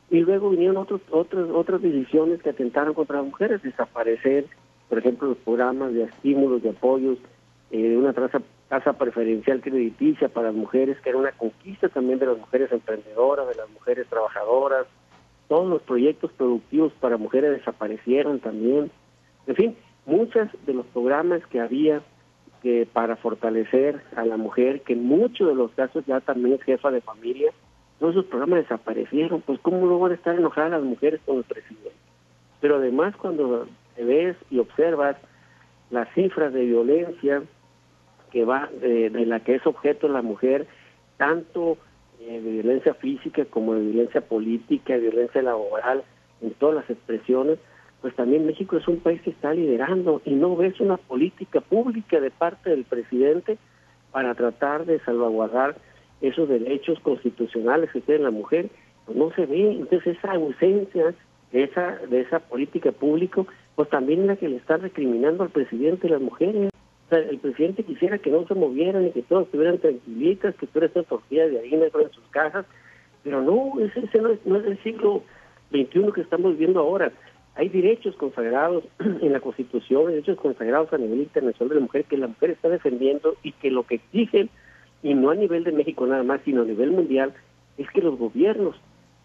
Y 0.10 0.22
luego 0.22 0.50
vinieron 0.50 0.78
otros, 0.78 1.02
otras, 1.12 1.48
otras 1.52 1.84
decisiones 1.84 2.42
que 2.42 2.50
atentaron 2.50 2.96
contra 2.96 3.18
las 3.18 3.28
mujeres, 3.28 3.62
desaparecer, 3.62 4.48
por 4.90 4.98
ejemplo, 4.98 5.28
los 5.28 5.38
programas 5.38 5.94
de 5.94 6.06
estímulos, 6.06 6.64
de 6.64 6.72
apoyos, 6.72 7.20
eh, 7.70 7.96
una 7.96 8.14
tasa 8.14 8.42
tasa 8.70 8.94
preferencial 8.94 9.62
crediticia 9.62 10.30
para 10.30 10.48
las 10.48 10.56
mujeres, 10.56 11.00
que 11.02 11.10
era 11.10 11.20
una 11.20 11.32
conquista 11.32 11.90
también 11.90 12.18
de 12.18 12.26
las 12.26 12.40
mujeres 12.40 12.72
emprendedoras, 12.72 13.48
de 13.48 13.56
las 13.56 13.70
mujeres 13.70 14.08
trabajadoras, 14.08 14.88
todos 15.48 15.70
los 15.70 15.82
proyectos 15.84 16.32
productivos 16.34 16.92
para 17.00 17.18
mujeres 17.18 17.52
desaparecieron 17.52 18.40
también. 18.40 18.90
En 19.46 19.56
fin, 19.56 19.76
muchos 20.08 20.48
de 20.66 20.74
los 20.74 20.88
programas 20.88 21.46
que 21.48 21.60
había 21.60 22.02
que 22.62 22.88
para 22.92 23.16
fortalecer 23.16 24.02
a 24.16 24.26
la 24.26 24.38
mujer, 24.38 24.82
que 24.82 24.94
en 24.94 25.06
muchos 25.06 25.48
de 25.48 25.56
los 25.56 25.72
casos 25.72 26.06
ya 26.06 26.20
también 26.20 26.56
es 26.56 26.64
jefa 26.64 26.92
de 26.92 27.02
familia, 27.02 27.52
todos 28.00 28.14
esos 28.14 28.26
programas 28.26 28.62
desaparecieron. 28.64 29.42
Pues 29.42 29.60
cómo 29.62 29.86
no 29.86 30.00
van 30.00 30.12
a 30.12 30.16
estar 30.16 30.36
enojadas 30.36 30.72
las 30.72 30.84
mujeres 30.84 31.20
con 31.26 31.38
el 31.38 31.44
presidente. 31.44 31.92
Pero 32.62 32.78
además 32.78 33.16
cuando 33.16 33.68
te 33.96 34.04
ves 34.04 34.36
y 34.50 34.60
observas 34.60 35.18
las 35.90 36.08
cifras 36.14 36.54
de 36.54 36.66
violencia 36.66 37.44
que 38.32 38.46
va 38.46 38.70
de, 38.82 39.10
la 39.26 39.40
que 39.42 39.56
es 39.56 39.66
objeto 39.66 40.08
la 40.08 40.22
mujer, 40.22 40.68
tanto 41.18 41.78
eh, 42.20 42.40
de 42.42 42.52
violencia 42.52 42.94
física 42.94 43.46
como 43.46 43.74
de 43.74 43.82
violencia 43.82 44.22
política, 44.22 44.98
violencia 44.98 45.42
laboral, 45.42 46.04
en 46.42 46.54
todas 46.54 46.76
las 46.76 46.90
expresiones, 46.90 47.60
pues 48.02 48.16
también 48.16 48.46
México 48.46 48.78
es 48.78 48.88
un 48.88 49.00
país 49.00 49.22
que 49.22 49.32
está 49.32 49.54
liderando 49.54 50.22
y 50.26 50.32
no 50.32 50.56
ves 50.56 50.80
una 50.80 50.98
política 50.98 51.60
pública 51.62 52.20
de 52.20 52.32
parte 52.32 52.70
del 52.70 52.86
presidente 52.86 53.58
para 54.12 54.36
tratar 54.36 54.86
de 54.86 55.00
salvaguardar 55.02 55.76
esos 56.22 56.48
derechos 56.50 57.00
constitucionales 57.02 57.92
que 57.92 58.02
tiene 58.02 58.24
la 58.24 58.32
mujer, 58.32 58.70
pues 59.06 59.18
no 59.18 59.32
se 59.32 59.46
ve. 59.46 59.72
Entonces 59.72 60.18
esa 60.18 60.32
ausencia 60.32 61.14
de 61.52 61.64
esa, 61.64 61.98
de 62.10 62.22
esa 62.22 62.40
política 62.40 62.92
pública, 62.92 63.44
pues 63.76 63.90
también 63.90 64.22
es 64.22 64.28
la 64.28 64.36
que 64.36 64.50
le 64.50 64.58
está 64.58 64.78
recriminando 64.78 65.44
al 65.44 65.50
presidente 65.50 66.08
y 66.08 66.12
las 66.12 66.22
mujeres. 66.22 66.72
O 67.08 67.10
sea, 67.10 67.20
el 67.20 67.40
presidente 67.40 67.84
quisiera 67.84 68.18
que 68.20 68.30
no 68.30 68.48
se 68.48 68.56
movieran 68.56 69.08
y 69.08 69.12
que 69.12 69.24
todos 69.24 69.46
estuvieran 69.46 69.80
tranquilitas, 69.80 70.56
que 70.56 70.68
todas 70.68 70.90
estas 70.90 71.08
tortillas 71.08 71.52
de 71.52 71.60
harina 71.60 71.86
en 71.86 72.12
sus 72.12 72.28
casas, 72.30 72.66
pero 73.24 73.42
no, 73.42 73.74
ese, 73.80 74.22
no, 74.22 74.30
es, 74.30 74.46
no 74.46 74.58
es 74.58 74.66
el 74.66 74.84
siglo 74.84 75.24
XXI 75.72 76.12
que 76.14 76.22
estamos 76.22 76.52
viviendo 76.52 76.80
ahora. 76.80 77.12
Hay 77.56 77.70
derechos 77.70 78.16
consagrados 78.16 78.84
en 79.00 79.34
la 79.34 79.40
Constitución, 79.40 80.08
derechos 80.08 80.38
consagrados 80.38 80.92
a 80.94 80.98
nivel 80.98 81.20
internacional 81.20 81.70
de 81.70 81.76
la 81.76 81.82
mujer 81.82 82.06
que 82.06 82.18
la 82.18 82.28
mujer 82.28 82.52
está 82.52 82.70
defendiendo 82.70 83.36
y 83.44 83.52
que 83.54 83.72
lo 83.72 83.84
que 83.84 83.96
exigen, 83.96 84.50
y 85.04 85.14
no 85.14 85.30
a 85.30 85.36
nivel 85.36 85.64
de 85.64 85.72
México 85.72 86.06
nada 86.06 86.24
más, 86.24 86.42
sino 86.46 86.62
a 86.62 86.66
nivel 86.66 86.92
mundial, 86.92 87.34
es 87.78 87.90
que 87.92 88.02
los 88.02 88.18
gobiernos 88.18 88.76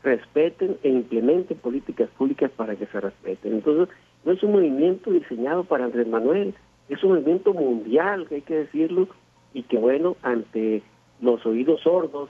respeten 0.02 0.76
e 0.82 0.88
implementen 0.88 1.58
políticas 1.58 2.08
públicas 2.10 2.50
para 2.50 2.76
que 2.76 2.86
se 2.86 3.00
respeten. 3.00 3.54
Entonces, 3.54 3.94
no 4.24 4.32
es 4.32 4.42
un 4.42 4.52
movimiento 4.52 5.10
diseñado 5.10 5.64
para 5.64 5.84
Andrés 5.84 6.06
Manuel, 6.06 6.54
es 6.88 7.02
un 7.02 7.12
movimiento 7.12 7.54
mundial, 7.54 8.26
que 8.28 8.36
hay 8.36 8.42
que 8.42 8.54
decirlo, 8.54 9.08
y 9.54 9.62
que 9.62 9.78
bueno, 9.78 10.16
ante 10.22 10.82
los 11.20 11.44
oídos 11.46 11.80
sordos 11.80 12.28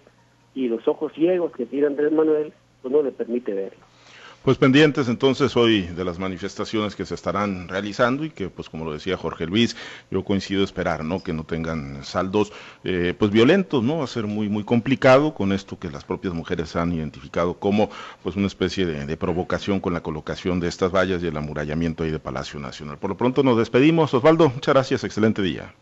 y 0.54 0.68
los 0.68 0.87
ojos 0.87 1.12
ciegos 1.14 1.52
que 1.52 1.66
tiene 1.66 1.88
Andrés 1.88 2.12
Manuel, 2.12 2.52
pues 2.80 2.92
no 2.92 3.02
le 3.02 3.11
permite 3.11 3.52
verlo. 3.52 3.84
Pues 4.44 4.59
pendientes 4.59 5.09
entonces 5.09 5.57
hoy 5.57 5.87
de 5.87 6.04
las 6.04 6.18
manifestaciones 6.18 6.94
que 6.94 7.07
se 7.07 7.14
estarán 7.14 7.66
realizando 7.66 8.26
y 8.26 8.30
que 8.30 8.50
pues 8.50 8.68
como 8.68 8.85
lo 8.85 8.92
decía 8.92 9.16
Jorge 9.16 9.46
Luis, 9.46 9.74
yo 10.11 10.22
coincido 10.22 10.62
esperar, 10.62 11.02
¿no? 11.02 11.22
Que 11.22 11.33
no 11.33 11.44
tengan 11.44 12.04
saldos 12.04 12.52
eh, 12.85 13.14
pues 13.18 13.30
violentos, 13.30 13.83
¿no? 13.83 13.98
Va 13.98 14.04
a 14.04 14.07
ser 14.07 14.26
muy 14.26 14.50
muy 14.50 14.62
complicado 14.62 15.33
con 15.33 15.50
esto 15.50 15.78
que 15.78 15.90
las 15.90 16.04
propias 16.04 16.35
mujeres 16.35 16.76
han 16.76 16.92
identificado 16.92 17.54
como 17.54 17.88
pues 18.22 18.37
una 18.37 18.46
especie 18.46 18.85
de, 18.85 19.07
de 19.07 19.16
provocación 19.16 19.80
con 19.80 19.94
la 19.94 20.02
colocación 20.02 20.61
de 20.61 20.68
estas 20.68 20.92
vallas 20.92 21.22
y 21.22 21.26
el 21.28 21.37
amurallamiento 21.38 22.04
ahí 22.04 22.11
de 22.11 22.18
Palacio 22.18 22.61
Nacional. 22.61 22.98
Por 22.98 23.09
lo 23.09 23.16
pronto 23.16 23.42
nos 23.42 23.57
despedimos. 23.57 24.12
Osvaldo, 24.12 24.50
muchas 24.50 24.74
gracias, 24.74 25.04
excelente 25.04 25.40
día. 25.40 25.72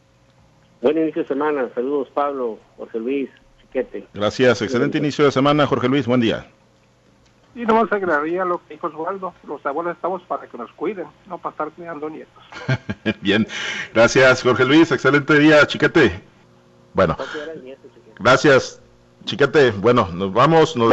Buen 0.82 0.98
inicio 0.98 1.22
de 1.22 1.28
semana, 1.28 1.68
saludos 1.74 2.06
Pablo, 2.14 2.60
Jorge 2.76 3.00
Luis, 3.00 3.28
Chiquete. 3.60 4.06
Gracias, 4.14 4.62
excelente 4.62 4.98
inicio 4.98 5.24
de 5.24 5.32
semana, 5.32 5.66
Jorge 5.66 5.88
Luis, 5.88 6.06
buen 6.06 6.20
día. 6.20 6.46
Y 7.54 7.66
no 7.66 7.74
más 7.74 7.92
agregaría 7.92 8.44
lo 8.44 8.64
que 8.66 8.74
dijo 8.74 8.86
Osvaldo, 8.86 9.34
los 9.46 9.64
abuelos 9.66 9.94
estamos 9.94 10.22
para 10.22 10.46
que 10.46 10.56
nos 10.56 10.72
cuiden, 10.72 11.06
no 11.26 11.38
para 11.38 11.52
estar 11.52 11.70
cuidando 11.70 12.08
nietos. 12.08 12.42
Bien, 13.20 13.46
gracias 13.92 14.42
Jorge 14.42 14.64
Luis, 14.64 14.90
excelente 14.90 15.38
día, 15.38 15.66
chiquete. 15.66 16.22
Bueno, 16.94 17.16
gracias, 18.18 18.82
chiquete. 19.24 19.70
Bueno, 19.70 20.08
nos 20.12 20.32
vamos, 20.32 20.76
nos 20.76 20.92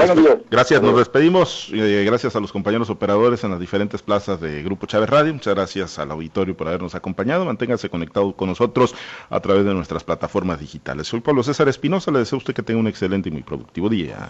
gracias, 0.50 0.82
nos 0.82 0.98
despedimos. 0.98 1.70
Eh, 1.74 2.04
gracias 2.06 2.36
a 2.36 2.40
los 2.40 2.52
compañeros 2.54 2.90
operadores 2.90 3.44
en 3.44 3.52
las 3.52 3.60
diferentes 3.60 4.02
plazas 4.02 4.40
de 4.40 4.64
Grupo 4.64 4.86
Chávez 4.86 5.10
Radio. 5.10 5.34
Muchas 5.34 5.54
gracias 5.54 6.00
al 6.00 6.12
auditorio 6.12 6.56
por 6.56 6.68
habernos 6.68 6.96
acompañado. 6.96 7.44
Manténgase 7.44 7.90
conectado 7.90 8.34
con 8.34 8.48
nosotros 8.48 8.96
a 9.30 9.40
través 9.42 9.66
de 9.66 9.74
nuestras 9.74 10.06
plataformas 10.06 10.60
digitales. 10.60 11.08
Soy 11.08 11.20
Pablo 11.20 11.44
César 11.44 11.68
Espinosa, 11.68 12.12
le 12.12 12.20
deseo 12.20 12.38
a 12.38 12.40
usted 12.40 12.54
que 12.54 12.64
tenga 12.64 12.80
un 12.80 12.88
excelente 12.88 13.28
y 13.28 13.32
muy 13.34 13.44
productivo 13.44 13.90
día. 13.90 14.28